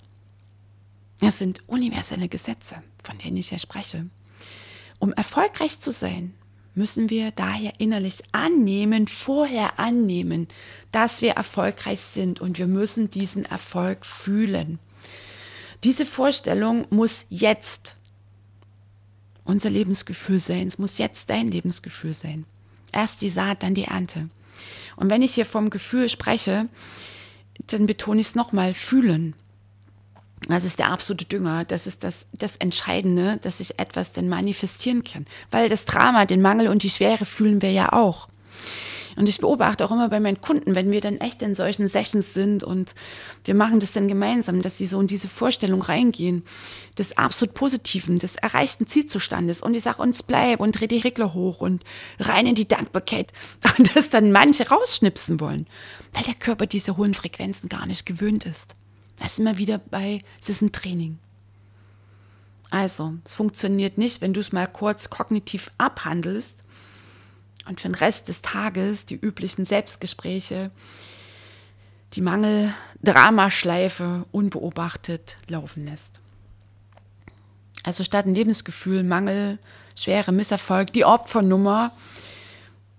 Es 1.21 1.39
sind 1.39 1.63
universelle 1.67 2.29
Gesetze, 2.29 2.83
von 3.03 3.17
denen 3.17 3.37
ich 3.37 3.51
ja 3.51 3.59
spreche. 3.59 4.05
Um 4.99 5.11
erfolgreich 5.13 5.79
zu 5.79 5.91
sein, 5.91 6.33
müssen 6.75 7.09
wir 7.09 7.31
daher 7.31 7.73
innerlich 7.79 8.19
annehmen, 8.31 9.07
vorher 9.07 9.79
annehmen, 9.79 10.47
dass 10.91 11.21
wir 11.21 11.31
erfolgreich 11.31 12.01
sind 12.01 12.41
und 12.41 12.59
wir 12.59 12.67
müssen 12.67 13.09
diesen 13.09 13.45
Erfolg 13.45 14.05
fühlen. 14.05 14.79
Diese 15.83 16.05
Vorstellung 16.05 16.85
muss 16.89 17.25
jetzt 17.29 17.95
unser 19.43 19.69
Lebensgefühl 19.69 20.39
sein. 20.39 20.67
Es 20.67 20.77
muss 20.77 20.97
jetzt 20.97 21.29
dein 21.29 21.51
Lebensgefühl 21.51 22.13
sein. 22.13 22.45
Erst 22.91 23.21
die 23.21 23.29
Saat, 23.29 23.63
dann 23.63 23.75
die 23.75 23.83
Ernte. 23.85 24.29
Und 24.95 25.09
wenn 25.09 25.21
ich 25.21 25.35
hier 25.35 25.45
vom 25.45 25.69
Gefühl 25.69 26.09
spreche, 26.09 26.67
dann 27.67 27.85
betone 27.85 28.19
ich 28.19 28.27
es 28.27 28.35
nochmal, 28.35 28.73
fühlen. 28.73 29.35
Das 30.47 30.63
ist 30.63 30.79
der 30.79 30.91
absolute 30.91 31.25
Dünger. 31.25 31.65
Das 31.65 31.87
ist 31.87 32.03
das, 32.03 32.25
das 32.33 32.55
Entscheidende, 32.57 33.37
dass 33.41 33.59
ich 33.59 33.79
etwas 33.79 34.11
denn 34.11 34.29
manifestieren 34.29 35.03
kann. 35.03 35.25
Weil 35.51 35.69
das 35.69 35.85
Drama, 35.85 36.25
den 36.25 36.41
Mangel 36.41 36.67
und 36.67 36.83
die 36.83 36.89
Schwere 36.89 37.25
fühlen 37.25 37.61
wir 37.61 37.71
ja 37.71 37.93
auch. 37.93 38.27
Und 39.15 39.29
ich 39.29 39.37
beobachte 39.37 39.85
auch 39.85 39.91
immer 39.91 40.09
bei 40.09 40.19
meinen 40.19 40.41
Kunden, 40.41 40.75
wenn 40.75 40.91
wir 40.91 40.99
dann 40.99 41.19
echt 41.19 41.41
in 41.41 41.55
solchen 41.55 41.87
Sessions 41.87 42.33
sind 42.33 42.63
und 42.63 42.93
wir 43.45 43.55
machen 43.55 43.79
das 43.79 43.93
dann 43.93 44.07
gemeinsam, 44.07 44.61
dass 44.61 44.77
sie 44.77 44.87
so 44.87 44.99
in 44.99 45.07
diese 45.07 45.29
Vorstellung 45.29 45.81
reingehen, 45.81 46.43
des 46.97 47.17
absolut 47.17 47.53
Positiven, 47.53 48.19
des 48.19 48.35
erreichten 48.35 48.87
Zielzustandes. 48.87 49.61
Und 49.61 49.73
ich 49.73 49.83
sage 49.83 50.01
uns 50.01 50.21
bleib 50.21 50.59
und 50.59 50.79
dreh 50.79 50.87
die 50.87 50.97
Regler 50.97 51.33
hoch 51.33 51.61
und 51.61 51.83
rein 52.19 52.45
in 52.45 52.55
die 52.55 52.67
Dankbarkeit. 52.67 53.31
Und 53.77 53.95
dass 53.95 54.09
dann 54.09 54.31
manche 54.31 54.69
rausschnipsen 54.69 55.39
wollen, 55.39 55.67
weil 56.13 56.23
der 56.23 56.33
Körper 56.33 56.65
diese 56.65 56.97
hohen 56.97 57.13
Frequenzen 57.13 57.69
gar 57.69 57.85
nicht 57.85 58.05
gewöhnt 58.05 58.45
ist. 58.45 58.75
Das 59.17 59.33
ist 59.33 59.39
immer 59.39 59.57
wieder 59.57 59.77
bei, 59.77 60.19
es 60.41 60.49
ist 60.49 60.61
ein 60.61 60.71
Training. 60.71 61.19
Also, 62.69 63.13
es 63.23 63.33
funktioniert 63.33 63.97
nicht, 63.97 64.21
wenn 64.21 64.33
du 64.33 64.41
es 64.41 64.51
mal 64.51 64.67
kurz 64.67 65.09
kognitiv 65.09 65.71
abhandelst, 65.77 66.65
und 67.67 67.81
für 67.81 67.89
den 67.89 67.95
Rest 67.95 68.29
des 68.29 68.41
Tages 68.41 69.05
die 69.05 69.15
üblichen 69.15 69.65
Selbstgespräche, 69.65 70.71
die 72.13 72.21
Mangel-Dramaschleife 72.21 74.25
unbeobachtet 74.31 75.37
laufen 75.47 75.85
lässt. 75.85 76.21
Also 77.83 78.03
statt 78.03 78.25
ein 78.25 78.35
Lebensgefühl, 78.35 79.03
Mangel, 79.03 79.59
schwere 79.95 80.31
Misserfolg, 80.31 80.93
die 80.93 81.05
Opfernummer, 81.05 81.91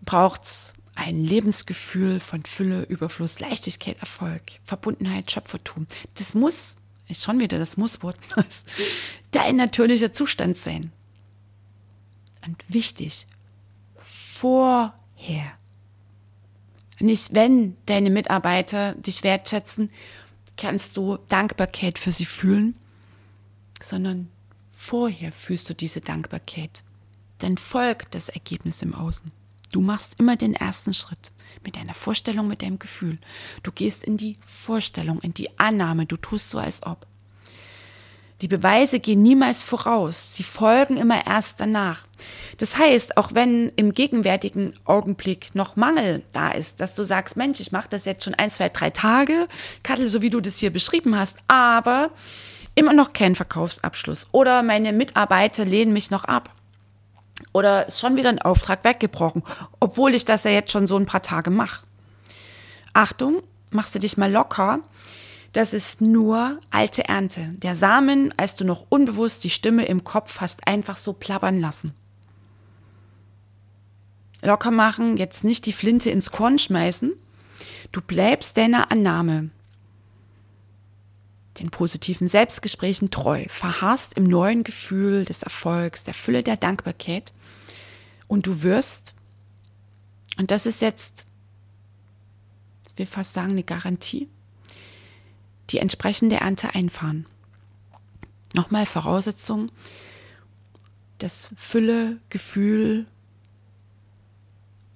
braucht 0.05 0.44
es 0.44 0.74
ein 0.96 1.22
Lebensgefühl 1.22 2.18
von 2.20 2.44
Fülle, 2.44 2.82
Überfluss, 2.82 3.38
Leichtigkeit, 3.38 4.00
Erfolg, 4.00 4.42
Verbundenheit, 4.64 5.30
Schöpfertum. 5.30 5.87
Das 6.14 6.35
muss, 6.35 6.76
ist 7.06 7.22
schon 7.22 7.38
wieder 7.38 7.59
das 7.59 7.76
Musswort, 7.76 8.16
dein 9.30 9.56
natürlicher 9.56 10.12
Zustand 10.12 10.56
sein. 10.56 10.90
Und 12.44 12.64
wichtig, 12.68 13.26
vorher. 13.98 15.52
Nicht, 16.98 17.35
wenn 17.35 17.76
deine 17.85 18.11
Mitarbeiter 18.11 18.94
dich 18.94 19.22
wertschätzen, 19.22 19.90
kannst 20.56 20.96
du 20.96 21.18
Dankbarkeit 21.28 21.98
für 21.98 22.11
sie 22.12 22.24
fühlen, 22.24 22.74
sondern 23.82 24.30
vorher 24.74 25.30
fühlst 25.30 25.68
du 25.68 25.74
diese 25.74 26.00
Dankbarkeit. 26.00 26.82
Dann 27.38 27.59
folgt 27.59 28.14
das 28.14 28.30
Ergebnis 28.30 28.80
im 28.80 28.94
Außen. 28.94 29.30
Du 29.72 29.81
machst 29.81 30.14
immer 30.18 30.37
den 30.37 30.55
ersten 30.55 30.94
Schritt 30.94 31.33
mit 31.64 31.76
deiner 31.76 31.94
Vorstellung, 31.94 32.46
mit 32.46 32.62
deinem 32.62 32.79
Gefühl. 32.79 33.18
Du 33.62 33.72
gehst 33.72 34.05
in 34.05 34.16
die 34.16 34.37
Vorstellung, 34.40 35.20
in 35.20 35.35
die 35.35 35.59
Annahme, 35.59 36.07
du 36.07 36.16
tust 36.16 36.50
so, 36.50 36.59
als 36.59 36.85
ob. 36.85 37.07
Die 38.42 38.48
Beweise 38.48 39.00
gehen 39.00 39.22
niemals 39.22 39.62
voraus, 39.62 40.35
sie 40.35 40.42
folgen 40.42 40.98
immer 40.98 41.26
erst 41.26 41.59
danach. 41.59 42.07
Das 42.59 42.76
heißt, 42.76 43.16
auch 43.16 43.31
wenn 43.33 43.70
im 43.76 43.94
gegenwärtigen 43.94 44.74
Augenblick 44.85 45.55
noch 45.55 45.76
Mangel 45.76 46.22
da 46.33 46.50
ist, 46.50 46.81
dass 46.81 46.92
du 46.92 47.02
sagst, 47.02 47.38
Mensch, 47.38 47.61
ich 47.61 47.72
mache 47.72 47.88
das 47.88 48.05
jetzt 48.05 48.24
schon 48.24 48.35
ein, 48.35 48.50
zwei, 48.50 48.68
drei 48.68 48.90
Tage, 48.90 49.48
Kattel, 49.83 50.07
so 50.07 50.20
wie 50.20 50.29
du 50.29 50.42
das 50.42 50.59
hier 50.59 50.70
beschrieben 50.70 51.16
hast, 51.16 51.38
aber 51.48 52.11
immer 52.74 52.92
noch 52.92 53.14
kein 53.14 53.35
Verkaufsabschluss 53.35 54.29
oder 54.33 54.62
meine 54.62 54.92
Mitarbeiter 54.92 55.64
lehnen 55.64 55.94
mich 55.94 56.11
noch 56.11 56.24
ab 56.24 56.56
oder 57.57 57.88
ist 57.88 58.01
schon 58.01 58.16
wieder 58.16 58.29
ein 58.29 58.42
Auftrag 58.42 58.85
weggebrochen, 58.85 59.42
obwohl 59.81 60.14
ich 60.14 60.25
das 60.25 60.45
ja 60.45 60.51
jetzt 60.51 60.73
schon 60.73 60.87
so 60.87 60.97
ein 60.97 61.07
paar 61.07 61.23
Tage 61.23 61.51
mache. 61.51 61.87
Achtung, 62.92 63.42
machst 63.71 63.95
du 63.95 63.99
dich 63.99 64.16
mal 64.16 64.31
locker 64.31 64.81
das 65.57 65.73
ist 65.73 66.03
nur 66.03 66.61
alte 66.71 67.09
Ernte. 67.09 67.55
Der 67.57 67.75
Samen, 67.75 68.35
als 68.37 68.57
du 68.57 68.64
noch 68.66 68.85
unbewusst 68.90 69.42
die 69.42 69.49
Stimme 69.49 69.87
im 69.87 70.05
Kopf 70.05 70.42
hast, 70.42 70.66
einfach 70.66 70.97
so 70.97 71.14
plappern 71.14 71.61
lassen. 71.62 71.95
Locker 74.42 74.71
machen, 74.71 75.16
jetzt 75.16 75.45
nicht 75.45 75.64
die 75.64 75.73
Flinte 75.73 76.11
ins 76.11 76.31
Korn 76.31 76.59
schmeißen. 76.59 77.14
Du 77.90 78.03
bleibst 78.03 78.59
deiner 78.59 78.92
Annahme, 78.92 79.49
den 81.59 81.71
positiven 81.71 82.29
Selbstgesprächen 82.29 83.11
treu, 83.11 83.47
verharrst 83.49 84.12
im 84.19 84.25
neuen 84.25 84.62
Gefühl 84.62 85.25
des 85.25 85.42
Erfolgs, 85.42 86.05
der 86.05 86.12
Fülle 86.12 86.42
der 86.42 86.59
Dankbarkeit 86.59 87.33
und 88.29 88.47
du 88.47 88.62
wirst, 88.62 89.15
und 90.39 90.51
das 90.51 90.67
ist 90.67 90.81
jetzt, 90.81 91.25
ich 92.93 92.99
will 92.99 93.07
fast 93.07 93.33
sagen, 93.33 93.53
eine 93.53 93.62
Garantie, 93.62 94.29
die 95.71 95.79
entsprechende 95.79 96.37
Ernte 96.37 96.75
einfahren. 96.75 97.27
Nochmal 98.55 98.87
Voraussetzung, 98.87 99.71
das 101.19 101.51
Fülle, 101.57 102.19
Gefühl 102.29 103.07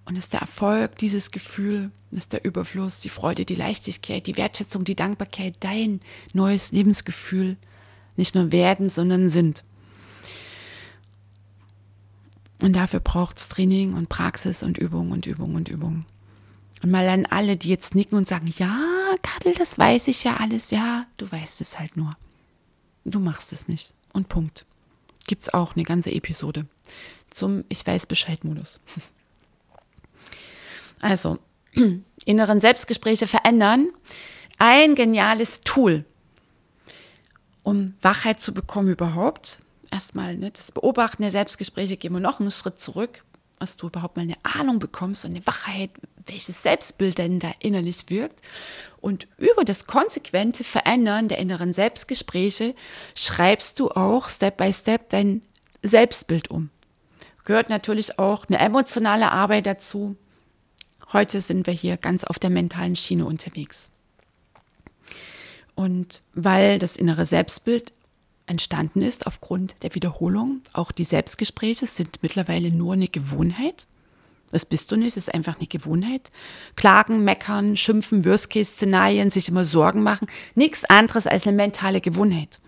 und 0.04 0.16
ist 0.16 0.32
der 0.32 0.40
Erfolg, 0.40 0.98
dieses 0.98 1.30
Gefühl, 1.30 1.90
ist 2.10 2.32
der 2.32 2.44
Überfluss, 2.44 3.00
die 3.00 3.08
Freude, 3.08 3.44
die 3.44 3.54
Leichtigkeit, 3.54 4.26
die 4.26 4.36
Wertschätzung, 4.36 4.84
die 4.84 4.96
Dankbarkeit, 4.96 5.56
dein 5.60 6.00
neues 6.32 6.72
Lebensgefühl 6.72 7.56
nicht 8.16 8.34
nur 8.34 8.52
werden, 8.52 8.88
sondern 8.88 9.28
sind. 9.28 9.62
Und 12.62 12.74
dafür 12.76 13.00
braucht 13.00 13.38
es 13.38 13.48
Training 13.48 13.94
und 13.94 14.08
Praxis 14.08 14.62
und 14.62 14.78
Übung 14.78 15.12
und 15.12 15.26
Übung 15.26 15.54
und 15.54 15.68
Übung. 15.68 16.04
Und 16.82 16.90
mal 16.90 17.08
an 17.08 17.26
alle, 17.26 17.56
die 17.56 17.68
jetzt 17.68 17.94
nicken 17.94 18.16
und 18.16 18.28
sagen, 18.28 18.52
ja, 18.56 18.78
Kadel, 19.22 19.54
das 19.54 19.78
weiß 19.78 20.08
ich 20.08 20.24
ja 20.24 20.36
alles. 20.36 20.70
Ja, 20.70 21.06
du 21.16 21.30
weißt 21.30 21.60
es 21.60 21.78
halt 21.78 21.96
nur. 21.96 22.12
Du 23.04 23.18
machst 23.18 23.52
es 23.52 23.68
nicht. 23.68 23.94
Und 24.12 24.28
Punkt. 24.28 24.66
Gibt's 25.26 25.52
auch 25.52 25.74
eine 25.74 25.84
ganze 25.84 26.10
Episode 26.12 26.66
zum 27.30 27.64
Ich 27.68 27.86
weiß 27.86 28.06
Bescheid-Modus. 28.06 28.80
Also, 31.02 31.38
inneren 32.26 32.60
Selbstgespräche 32.60 33.26
verändern. 33.26 33.88
Ein 34.58 34.94
geniales 34.94 35.62
Tool, 35.62 36.04
um 37.62 37.94
Wachheit 38.02 38.42
zu 38.42 38.52
bekommen 38.52 38.90
überhaupt. 38.90 39.60
Erstmal 39.90 40.36
ne, 40.36 40.50
das 40.50 40.72
Beobachten 40.72 41.22
der 41.22 41.30
Selbstgespräche, 41.30 41.96
gehen 41.96 42.12
wir 42.12 42.20
noch 42.20 42.40
einen 42.40 42.50
Schritt 42.50 42.78
zurück 42.78 43.22
dass 43.60 43.76
du 43.76 43.88
überhaupt 43.88 44.16
mal 44.16 44.22
eine 44.22 44.38
Ahnung 44.42 44.78
bekommst 44.78 45.24
und 45.24 45.32
eine 45.32 45.46
Wachheit, 45.46 45.90
welches 46.24 46.62
Selbstbild 46.62 47.18
denn 47.18 47.38
da 47.38 47.52
innerlich 47.60 48.08
wirkt. 48.08 48.40
Und 49.02 49.28
über 49.36 49.64
das 49.64 49.86
konsequente 49.86 50.64
Verändern 50.64 51.28
der 51.28 51.38
inneren 51.38 51.72
Selbstgespräche 51.74 52.74
schreibst 53.14 53.78
du 53.78 53.90
auch 53.90 54.30
Step 54.30 54.56
by 54.56 54.72
Step 54.72 55.10
dein 55.10 55.42
Selbstbild 55.82 56.50
um. 56.50 56.70
Gehört 57.44 57.68
natürlich 57.68 58.18
auch 58.18 58.46
eine 58.48 58.58
emotionale 58.58 59.30
Arbeit 59.30 59.66
dazu. 59.66 60.16
Heute 61.12 61.42
sind 61.42 61.66
wir 61.66 61.74
hier 61.74 61.98
ganz 61.98 62.24
auf 62.24 62.38
der 62.38 62.50
mentalen 62.50 62.96
Schiene 62.96 63.26
unterwegs. 63.26 63.90
Und 65.74 66.22
weil 66.32 66.78
das 66.78 66.96
innere 66.96 67.26
Selbstbild 67.26 67.92
entstanden 68.50 69.00
ist 69.00 69.26
aufgrund 69.26 69.82
der 69.82 69.94
Wiederholung. 69.94 70.60
Auch 70.74 70.92
die 70.92 71.04
Selbstgespräche 71.04 71.86
sind 71.86 72.22
mittlerweile 72.22 72.70
nur 72.70 72.94
eine 72.94 73.08
Gewohnheit. 73.08 73.86
Das 74.50 74.66
bist 74.66 74.90
du 74.90 74.96
nicht, 74.96 75.16
das 75.16 75.28
ist 75.28 75.34
einfach 75.34 75.58
eine 75.58 75.68
Gewohnheit. 75.68 76.32
Klagen, 76.74 77.22
meckern, 77.22 77.76
schimpfen, 77.76 78.24
Worst-Case-Szenarien, 78.24 79.30
sich 79.30 79.48
immer 79.48 79.64
Sorgen 79.64 80.02
machen, 80.02 80.26
nichts 80.56 80.84
anderes 80.84 81.26
als 81.26 81.46
eine 81.46 81.56
mentale 81.56 82.00
Gewohnheit. 82.00 82.60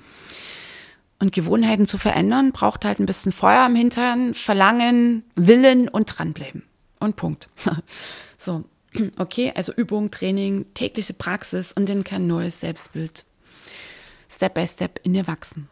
Und 1.19 1.33
Gewohnheiten 1.33 1.87
zu 1.87 1.99
verändern, 1.99 2.53
braucht 2.53 2.85
halt 2.85 3.01
ein 3.01 3.07
bisschen 3.07 3.33
Feuer 3.33 3.67
im 3.67 3.77
Hintern, 3.77 4.35
Verlangen, 4.35 5.25
Willen 5.35 5.89
und 5.89 6.07
dranbleiben. 6.07 6.63
Und 7.01 7.17
Punkt. 7.17 7.49
so, 8.39 8.65
okay, 9.19 9.53
also 9.55 9.73
Übung, 9.73 10.11
Training, 10.11 10.67
tägliche 10.75 11.15
Praxis 11.15 11.73
und 11.73 11.89
dann 11.89 12.05
kann 12.05 12.23
ein 12.23 12.29
neues 12.29 12.61
Selbstbild 12.61 13.25
Step 14.33 14.55
by 14.55 14.67
Step 14.67 15.01
in 15.05 15.13
dir 15.13 15.27
wachsen 15.27 15.69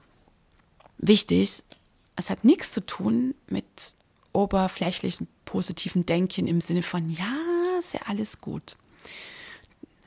wichtig, 1.01 1.63
es 2.17 2.31
hat 2.31 2.45
nichts 2.45 2.73
zu 2.73 2.85
tun 2.85 3.35
mit 3.49 3.95
oberflächlichen 4.33 5.27
positiven 5.45 6.07
Denken 6.07 6.47
im 6.47 6.61
Sinne 6.61 6.83
von, 6.83 7.11
ja, 7.11 7.37
ist 7.79 7.95
ja 7.95 8.01
alles 8.07 8.41
gut. 8.41 8.77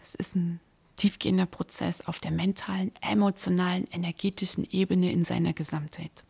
Es 0.01 0.16
ist 0.16 0.36
ein 0.36 0.60
tiefgehender 0.95 1.47
Prozess 1.47 2.01
auf 2.01 2.20
der 2.20 2.32
mentalen, 2.32 2.91
emotionalen, 3.01 3.86
energetischen 3.91 4.68
Ebene 4.70 5.12
in 5.12 5.24
seiner 5.24 5.54
Gesamtheit. 5.54 6.24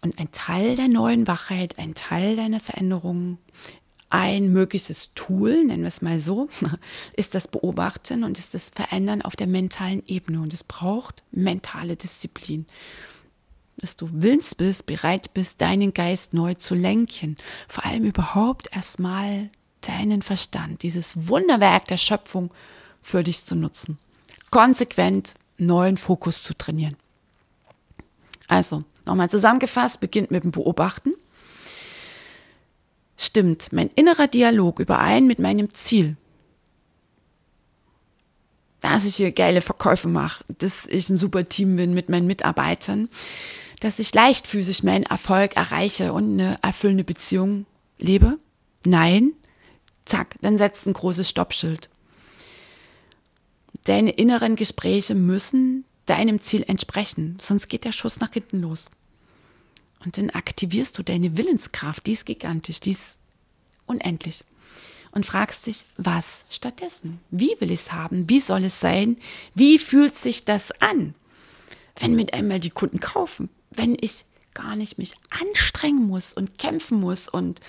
Und 0.00 0.18
ein 0.18 0.30
Teil 0.30 0.76
der 0.76 0.88
neuen 0.88 1.26
Wachheit, 1.26 1.78
ein 1.78 1.94
Teil 1.94 2.36
deiner 2.36 2.60
Veränderungen 2.60 3.38
ein 4.10 4.52
mögliches 4.52 5.10
Tool, 5.14 5.64
nennen 5.64 5.82
wir 5.82 5.88
es 5.88 6.02
mal 6.02 6.18
so, 6.18 6.48
ist 7.16 7.34
das 7.34 7.48
Beobachten 7.48 8.24
und 8.24 8.38
ist 8.38 8.54
das 8.54 8.70
Verändern 8.70 9.22
auf 9.22 9.36
der 9.36 9.46
mentalen 9.46 10.02
Ebene. 10.06 10.40
Und 10.40 10.52
es 10.54 10.64
braucht 10.64 11.22
mentale 11.30 11.96
Disziplin. 11.96 12.66
dass 13.80 13.96
du 13.96 14.08
willens 14.12 14.54
bist, 14.56 14.86
bereit 14.86 15.34
bist, 15.34 15.60
deinen 15.60 15.94
Geist 15.94 16.34
neu 16.34 16.54
zu 16.54 16.74
lenken. 16.74 17.36
Vor 17.68 17.84
allem 17.84 18.04
überhaupt 18.04 18.74
erstmal 18.74 19.50
deinen 19.82 20.22
Verstand, 20.22 20.82
dieses 20.82 21.28
Wunderwerk 21.28 21.84
der 21.84 21.96
Schöpfung 21.96 22.50
für 23.00 23.22
dich 23.22 23.44
zu 23.44 23.54
nutzen. 23.54 23.98
Konsequent 24.50 25.34
neuen 25.58 25.96
Fokus 25.96 26.42
zu 26.42 26.56
trainieren. 26.56 26.96
Also, 28.48 28.82
nochmal 29.06 29.30
zusammengefasst, 29.30 30.00
beginnt 30.00 30.30
mit 30.30 30.42
dem 30.42 30.50
Beobachten. 30.50 31.14
Stimmt 33.28 33.74
mein 33.74 33.90
innerer 33.94 34.26
Dialog 34.26 34.80
überein 34.80 35.26
mit 35.26 35.38
meinem 35.38 35.74
Ziel? 35.74 36.16
Dass 38.80 39.04
ich 39.04 39.16
hier 39.16 39.32
geile 39.32 39.60
Verkäufe 39.60 40.08
mache, 40.08 40.42
dass 40.56 40.86
ich 40.86 41.10
ein 41.10 41.18
super 41.18 41.46
Team 41.46 41.76
bin 41.76 41.92
mit 41.92 42.08
meinen 42.08 42.26
Mitarbeitern, 42.26 43.10
dass 43.80 43.98
ich 43.98 44.14
leichtfüßig 44.14 44.82
meinen 44.82 45.02
Erfolg 45.02 45.56
erreiche 45.56 46.14
und 46.14 46.40
eine 46.40 46.58
erfüllende 46.62 47.04
Beziehung 47.04 47.66
lebe? 47.98 48.38
Nein. 48.86 49.32
Zack, 50.06 50.36
dann 50.40 50.56
setzt 50.56 50.86
ein 50.86 50.94
großes 50.94 51.28
Stoppschild. 51.28 51.90
Deine 53.84 54.12
inneren 54.12 54.56
Gespräche 54.56 55.14
müssen 55.14 55.84
deinem 56.06 56.40
Ziel 56.40 56.64
entsprechen, 56.66 57.36
sonst 57.42 57.68
geht 57.68 57.84
der 57.84 57.92
Schuss 57.92 58.20
nach 58.20 58.32
hinten 58.32 58.62
los. 58.62 58.88
Und 60.04 60.16
dann 60.16 60.30
aktivierst 60.30 60.96
du 60.98 61.02
deine 61.02 61.36
Willenskraft, 61.36 62.06
die 62.06 62.12
ist 62.12 62.26
gigantisch, 62.26 62.80
die 62.80 62.92
ist 62.92 63.18
unendlich. 63.86 64.44
Und 65.10 65.26
fragst 65.26 65.66
dich, 65.66 65.84
was 65.96 66.44
stattdessen? 66.50 67.20
Wie 67.30 67.56
will 67.58 67.70
ich 67.70 67.80
es 67.80 67.92
haben? 67.92 68.28
Wie 68.28 68.40
soll 68.40 68.64
es 68.64 68.78
sein? 68.78 69.16
Wie 69.54 69.78
fühlt 69.78 70.16
sich 70.16 70.44
das 70.44 70.70
an, 70.80 71.14
wenn 71.98 72.14
mit 72.14 72.34
einmal 72.34 72.60
die 72.60 72.70
Kunden 72.70 73.00
kaufen? 73.00 73.48
Wenn 73.70 73.96
ich 74.00 74.24
gar 74.54 74.76
nicht 74.76 74.98
mich 74.98 75.14
anstrengen 75.30 76.06
muss 76.06 76.32
und 76.34 76.58
kämpfen 76.58 77.00
muss 77.00 77.28
und 77.28 77.60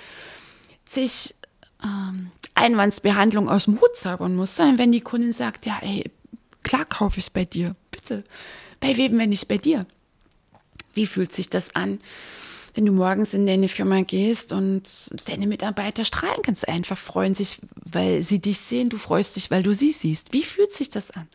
sich 0.85 1.35
ähm, 1.83 2.31
Einwandsbehandlung 2.55 3.47
aus 3.47 3.65
dem 3.65 3.79
Hut 3.79 3.95
zaubern 3.95 4.35
muss, 4.35 4.55
sondern 4.55 4.77
wenn 4.77 4.91
die 4.91 5.01
Kundin 5.01 5.33
sagt, 5.33 5.65
ja, 5.65 5.79
ey, 5.81 6.11
klar 6.63 6.85
kaufe 6.85 7.19
ich 7.19 7.25
es 7.25 7.29
bei 7.29 7.45
dir, 7.45 7.75
bitte. 7.91 8.23
Bei 8.79 8.97
wem, 8.97 9.17
wenn 9.17 9.29
nicht 9.29 9.47
bei 9.47 9.57
dir? 9.57 9.85
Wie 10.93 11.05
fühlt 11.05 11.33
sich 11.33 11.49
das 11.49 11.75
an, 11.75 11.99
wenn 12.75 12.85
du 12.85 12.91
morgens 12.91 13.33
in 13.33 13.45
deine 13.45 13.67
Firma 13.67 14.01
gehst 14.01 14.53
und 14.53 14.83
deine 15.25 15.47
Mitarbeiter 15.47 16.05
strahlen 16.05 16.41
ganz 16.43 16.63
einfach, 16.63 16.97
freuen 16.97 17.35
sich, 17.35 17.59
weil 17.75 18.21
sie 18.21 18.39
dich 18.39 18.59
sehen, 18.59 18.89
du 18.89 18.97
freust 18.97 19.35
dich, 19.35 19.51
weil 19.51 19.63
du 19.63 19.73
sie 19.73 19.91
siehst. 19.91 20.33
Wie 20.33 20.43
fühlt 20.43 20.73
sich 20.73 20.89
das 20.89 21.11
an? 21.11 21.27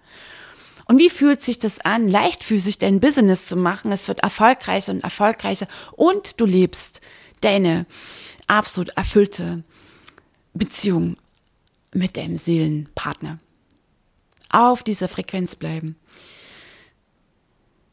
Und 0.86 0.98
wie 0.98 1.10
fühlt 1.10 1.42
sich 1.42 1.58
das 1.58 1.80
an, 1.80 2.08
leichtfüßig 2.08 2.78
dein 2.78 3.00
Business 3.00 3.46
zu 3.46 3.56
machen? 3.56 3.90
Es 3.90 4.08
wird 4.08 4.20
erfolgreicher 4.20 4.92
und 4.92 5.02
erfolgreicher 5.02 5.66
und 5.92 6.40
du 6.40 6.46
lebst 6.46 7.00
deine 7.40 7.86
absolut 8.46 8.90
erfüllte 8.90 9.64
Beziehung 10.52 11.16
mit 11.92 12.16
deinem 12.16 12.38
Seelenpartner. 12.38 13.38
Auf 14.50 14.82
dieser 14.82 15.08
Frequenz 15.08 15.56
bleiben. 15.56 15.96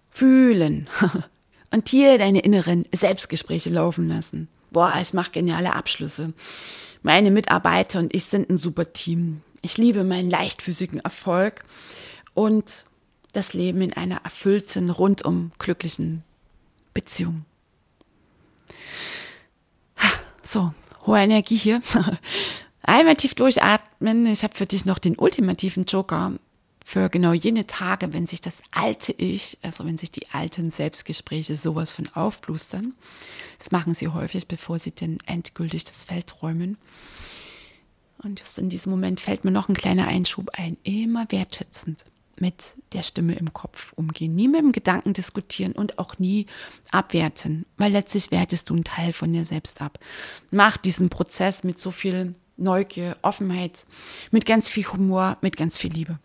Fühlen. 0.09 0.89
Und 1.72 1.89
hier 1.89 2.17
deine 2.17 2.39
inneren 2.39 2.86
Selbstgespräche 2.93 3.69
laufen 3.69 4.07
lassen. 4.07 4.49
Boah, 4.72 4.93
ich 5.01 5.13
mache 5.13 5.32
geniale 5.32 5.74
Abschlüsse. 5.74 6.34
Meine 7.01 7.32
Mitarbeiter 7.32 7.99
und 7.99 8.13
ich 8.13 8.26
sind 8.26 8.49
ein 8.49 8.57
super 8.57 8.93
Team. 8.93 9.41
Ich 9.61 9.78
liebe 9.78 10.03
meinen 10.03 10.30
leichtfüßigen 10.30 10.99
Erfolg 10.99 11.63
und 12.34 12.86
das 13.34 13.53
Leben 13.53 13.82
in 13.82 13.93
einer 13.93 14.22
erfüllten, 14.24 14.89
rundum 14.89 15.51
glücklichen 15.59 16.24
Beziehung. 16.93 17.45
So, 20.43 20.74
hohe 21.05 21.19
Energie 21.19 21.55
hier. 21.55 21.82
Einmal 22.84 23.15
tief 23.15 23.36
durchatmen. 23.36 24.26
Ich 24.26 24.43
habe 24.43 24.55
für 24.55 24.65
dich 24.65 24.84
noch 24.84 24.99
den 24.99 25.17
ultimativen 25.17 25.86
Joker 25.86 26.34
für 26.86 27.09
genau 27.09 27.34
jene 27.34 27.67
Tage, 27.67 28.13
wenn 28.13 28.27
sich 28.27 28.41
das 28.41 28.61
alte 28.71 29.13
Ich, 29.13 29.57
also 29.61 29.86
wenn 29.86 29.97
sich 29.97 30.11
die 30.11 30.29
alten 30.32 30.69
Selbstgespräche 30.69 31.55
sowas 31.55 31.91
von 31.91 32.07
aufblustern. 32.13 32.93
Das 33.57 33.71
machen 33.71 33.93
sie 33.93 34.07
häufig, 34.07 34.47
bevor 34.47 34.79
sie 34.79 34.91
denn 34.91 35.17
endgültig 35.25 35.86
das 35.86 36.03
Feld 36.03 36.41
räumen. 36.41 36.77
Und 38.23 38.39
just 38.39 38.59
in 38.59 38.69
diesem 38.69 38.91
Moment 38.91 39.19
fällt 39.19 39.45
mir 39.45 39.51
noch 39.51 39.69
ein 39.69 39.75
kleiner 39.75 40.07
Einschub 40.07 40.49
ein. 40.53 40.77
Immer 40.84 41.25
wertschätzend 41.29 42.05
mit 42.41 42.75
der 42.93 43.03
Stimme 43.03 43.36
im 43.36 43.53
Kopf 43.53 43.93
umgehen. 43.93 44.36
Nie 44.36 44.47
mit 44.47 44.61
dem 44.61 44.71
Gedanken 44.71 45.13
diskutieren 45.13 45.73
und 45.73 45.99
auch 45.99 46.17
nie 46.19 46.47
abwerten, 46.91 47.65
weil 47.77 47.91
letztlich 47.91 48.32
wertest 48.32 48.69
du 48.69 48.73
einen 48.73 48.84
Teil 48.84 49.13
von 49.13 49.32
dir 49.32 49.45
selbst 49.45 49.82
ab. 49.82 49.99
Mach 50.49 50.77
diesen 50.77 51.09
Prozess 51.09 51.63
mit 51.63 51.79
so 51.79 51.91
viel 51.91 52.36
Neugier, 52.57 53.17
Offenheit, 53.21 53.86
mit 54.32 54.45
ganz 54.45 54.69
viel 54.69 54.86
Humor, 54.86 55.38
mit 55.41 55.55
ganz 55.55 55.77
viel 55.77 55.91
Liebe. 55.91 56.19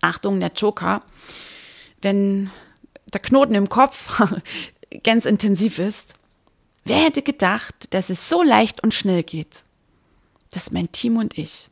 Achtung, 0.00 0.40
der 0.40 0.52
Joker, 0.52 1.02
wenn 2.02 2.50
der 3.12 3.20
Knoten 3.20 3.54
im 3.54 3.68
Kopf 3.68 4.22
ganz 5.02 5.24
intensiv 5.24 5.78
ist, 5.78 6.14
wer 6.84 6.98
hätte 6.98 7.22
gedacht, 7.22 7.92
dass 7.94 8.10
es 8.10 8.28
so 8.28 8.42
leicht 8.42 8.82
und 8.82 8.94
schnell 8.94 9.22
geht, 9.22 9.64
dass 10.50 10.70
mein 10.70 10.90
Team 10.92 11.16
und 11.16 11.36
ich 11.36 11.68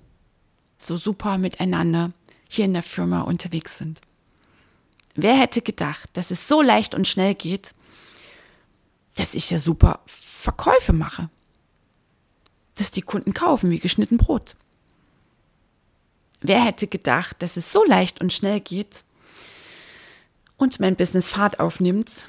so 0.78 0.96
super 0.96 1.38
miteinander 1.38 2.12
hier 2.48 2.64
in 2.64 2.74
der 2.74 2.82
Firma 2.82 3.22
unterwegs 3.22 3.78
sind. 3.78 4.00
Wer 5.14 5.34
hätte 5.34 5.62
gedacht, 5.62 6.10
dass 6.14 6.30
es 6.30 6.46
so 6.46 6.60
leicht 6.60 6.94
und 6.94 7.08
schnell 7.08 7.34
geht, 7.34 7.74
dass 9.14 9.34
ich 9.34 9.50
ja 9.50 9.58
super 9.58 10.00
Verkäufe 10.06 10.92
mache, 10.92 11.30
dass 12.74 12.90
die 12.90 13.02
Kunden 13.02 13.32
kaufen 13.32 13.70
wie 13.70 13.78
geschnitten 13.78 14.18
Brot. 14.18 14.56
Wer 16.48 16.64
hätte 16.64 16.86
gedacht, 16.86 17.42
dass 17.42 17.56
es 17.56 17.72
so 17.72 17.84
leicht 17.84 18.20
und 18.20 18.32
schnell 18.32 18.60
geht 18.60 19.02
und 20.56 20.78
mein 20.78 20.94
Business 20.94 21.28
Fahrt 21.28 21.58
aufnimmt 21.58 22.28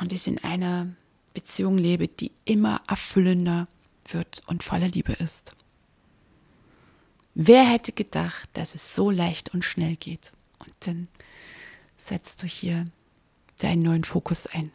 und 0.00 0.14
ich 0.14 0.26
in 0.26 0.42
einer 0.42 0.88
Beziehung 1.34 1.76
lebe, 1.76 2.08
die 2.08 2.32
immer 2.46 2.80
erfüllender 2.88 3.68
wird 4.06 4.42
und 4.46 4.62
voller 4.62 4.88
Liebe 4.88 5.12
ist. 5.12 5.54
Wer 7.34 7.64
hätte 7.64 7.92
gedacht, 7.92 8.48
dass 8.54 8.74
es 8.74 8.94
so 8.94 9.10
leicht 9.10 9.52
und 9.52 9.62
schnell 9.62 9.96
geht? 9.96 10.32
Und 10.58 10.72
dann 10.80 11.08
setzt 11.98 12.42
du 12.42 12.46
hier 12.46 12.86
deinen 13.58 13.82
neuen 13.82 14.04
Fokus 14.04 14.46
ein. 14.46 14.72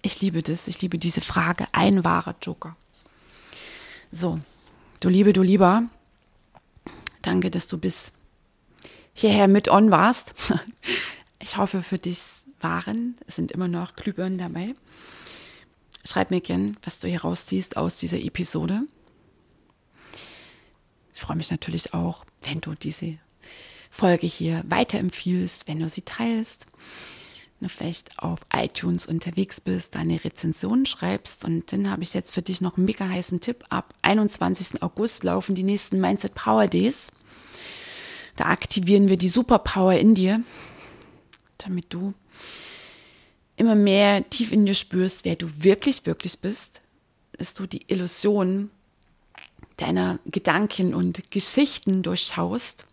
Ich 0.00 0.22
liebe 0.22 0.42
das, 0.42 0.66
ich 0.66 0.80
liebe 0.80 0.96
diese 0.96 1.20
Frage, 1.20 1.66
ein 1.72 2.04
wahrer 2.04 2.34
Joker. 2.40 2.74
So, 4.12 4.40
du 5.00 5.10
Liebe, 5.10 5.34
du 5.34 5.42
Lieber, 5.42 5.90
danke, 7.26 7.50
dass 7.50 7.68
du 7.68 7.78
bis 7.78 8.12
hierher 9.12 9.48
mit 9.48 9.68
on 9.68 9.90
warst. 9.90 10.34
Ich 11.40 11.58
hoffe, 11.58 11.82
für 11.82 11.98
dich 11.98 12.22
waren, 12.60 13.18
es 13.26 13.36
sind 13.36 13.52
immer 13.52 13.68
noch 13.68 13.96
Glühbirnen 13.96 14.38
dabei. 14.38 14.74
Schreib 16.06 16.30
mir 16.30 16.40
gern, 16.40 16.78
was 16.82 17.00
du 17.00 17.06
hier 17.06 17.20
rausziehst 17.20 17.76
aus 17.76 17.98
dieser 17.98 18.18
Episode. 18.18 18.84
Ich 21.12 21.20
freue 21.20 21.36
mich 21.36 21.50
natürlich 21.50 21.92
auch, 21.92 22.24
wenn 22.40 22.62
du 22.62 22.74
diese 22.74 23.18
Folge 23.90 24.26
hier 24.26 24.64
weiterempfiehlst, 24.66 25.68
wenn 25.68 25.80
du 25.80 25.88
sie 25.90 26.00
teilst, 26.00 26.66
du 27.64 27.68
vielleicht 27.68 28.18
auf 28.20 28.38
iTunes 28.52 29.06
unterwegs 29.06 29.60
bist, 29.60 29.96
deine 29.96 30.22
Rezension 30.22 30.86
schreibst. 30.86 31.44
Und 31.44 31.72
dann 31.72 31.90
habe 31.90 32.02
ich 32.02 32.14
jetzt 32.14 32.32
für 32.32 32.42
dich 32.42 32.60
noch 32.60 32.76
einen 32.76 32.86
mega 32.86 33.08
heißen 33.08 33.40
Tipp. 33.40 33.64
Ab 33.70 33.94
21. 34.02 34.82
August 34.82 35.24
laufen 35.24 35.54
die 35.54 35.64
nächsten 35.64 36.00
Mindset 36.00 36.34
Power 36.34 36.68
Days. 36.68 37.10
Da 38.36 38.46
aktivieren 38.46 39.08
wir 39.08 39.16
die 39.16 39.28
Superpower 39.28 39.94
in 39.94 40.14
dir, 40.14 40.42
damit 41.58 41.92
du 41.92 42.14
immer 43.56 43.74
mehr 43.74 44.28
tief 44.30 44.52
in 44.52 44.66
dir 44.66 44.74
spürst, 44.74 45.24
wer 45.24 45.36
du 45.36 45.48
wirklich, 45.58 46.06
wirklich 46.06 46.40
bist, 46.40 46.80
dass 47.32 47.54
du 47.54 47.66
die 47.66 47.82
Illusion 47.86 48.70
deiner 49.76 50.18
Gedanken 50.26 50.94
und 50.94 51.30
Geschichten 51.30 52.02
durchschaust 52.02 52.86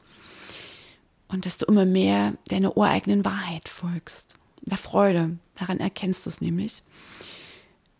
und 1.27 1.45
dass 1.45 1.57
du 1.57 1.65
immer 1.65 1.85
mehr 1.85 2.33
deiner 2.47 2.75
ureigenen 2.77 3.25
Wahrheit 3.25 3.69
folgst. 3.69 4.35
Der 4.61 4.77
Freude, 4.77 5.37
daran 5.55 5.79
erkennst 5.79 6.25
du 6.25 6.29
es 6.29 6.41
nämlich, 6.41 6.83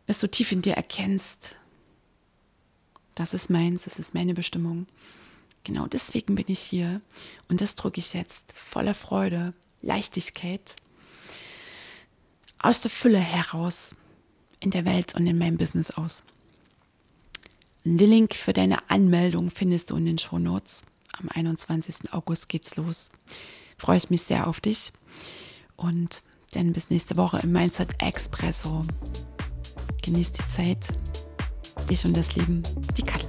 dass 0.07 0.20
du 0.20 0.30
tief 0.30 0.51
in 0.51 0.62
dir 0.62 0.74
erkennst, 0.74 1.55
das 3.16 3.34
ist 3.34 3.49
meins, 3.49 3.84
das 3.84 3.99
ist 3.99 4.14
meine 4.14 4.34
Bestimmung. 4.34 4.88
Genau 5.64 5.88
deswegen 5.88 6.36
bin 6.36 6.45
ich 6.47 6.59
hier 6.59 7.01
und 7.49 7.62
das 7.62 7.76
drücke 7.76 7.99
ich 7.99 8.14
jetzt 8.14 8.45
voller 8.53 8.93
Freude, 8.93 9.53
Leichtigkeit 9.82 10.76
aus 12.59 12.82
der 12.82 12.91
Fülle 12.91 13.20
heraus 13.20 13.95
in 14.59 14.72
der 14.72 14.86
Welt 14.86 15.16
und 15.16 15.26
in 15.28 15.38
meinem 15.38 15.57
Business 15.57 15.91
aus. 15.91 16.24
Den 17.84 17.97
Link 17.97 18.36
für 18.36 18.53
deine 18.53 18.89
Anmeldung 18.89 19.49
findest 19.49 19.89
du 19.89 19.97
in 19.97 20.05
den 20.05 20.20
Show 20.20 20.38
Notes. 20.38 20.84
Am 21.14 21.30
21. 21.30 22.14
August 22.14 22.47
geht's 22.47 22.76
los. 22.76 23.12
Freue 23.78 23.97
ich 23.97 24.12
mich 24.12 24.22
sehr 24.22 24.47
auf 24.47 24.62
dich. 24.62 24.93
Und 25.76 26.24
Denn 26.53 26.73
bis 26.73 26.89
nächste 26.89 27.15
Woche 27.15 27.39
im 27.39 27.51
Mindset 27.51 28.01
Expresso. 28.01 28.81
Genießt 30.01 30.37
die 30.37 30.47
Zeit. 30.47 30.87
Dich 31.89 32.05
und 32.05 32.15
das 32.15 32.35
Leben. 32.35 32.61
Die 32.97 33.03
Katja. 33.03 33.20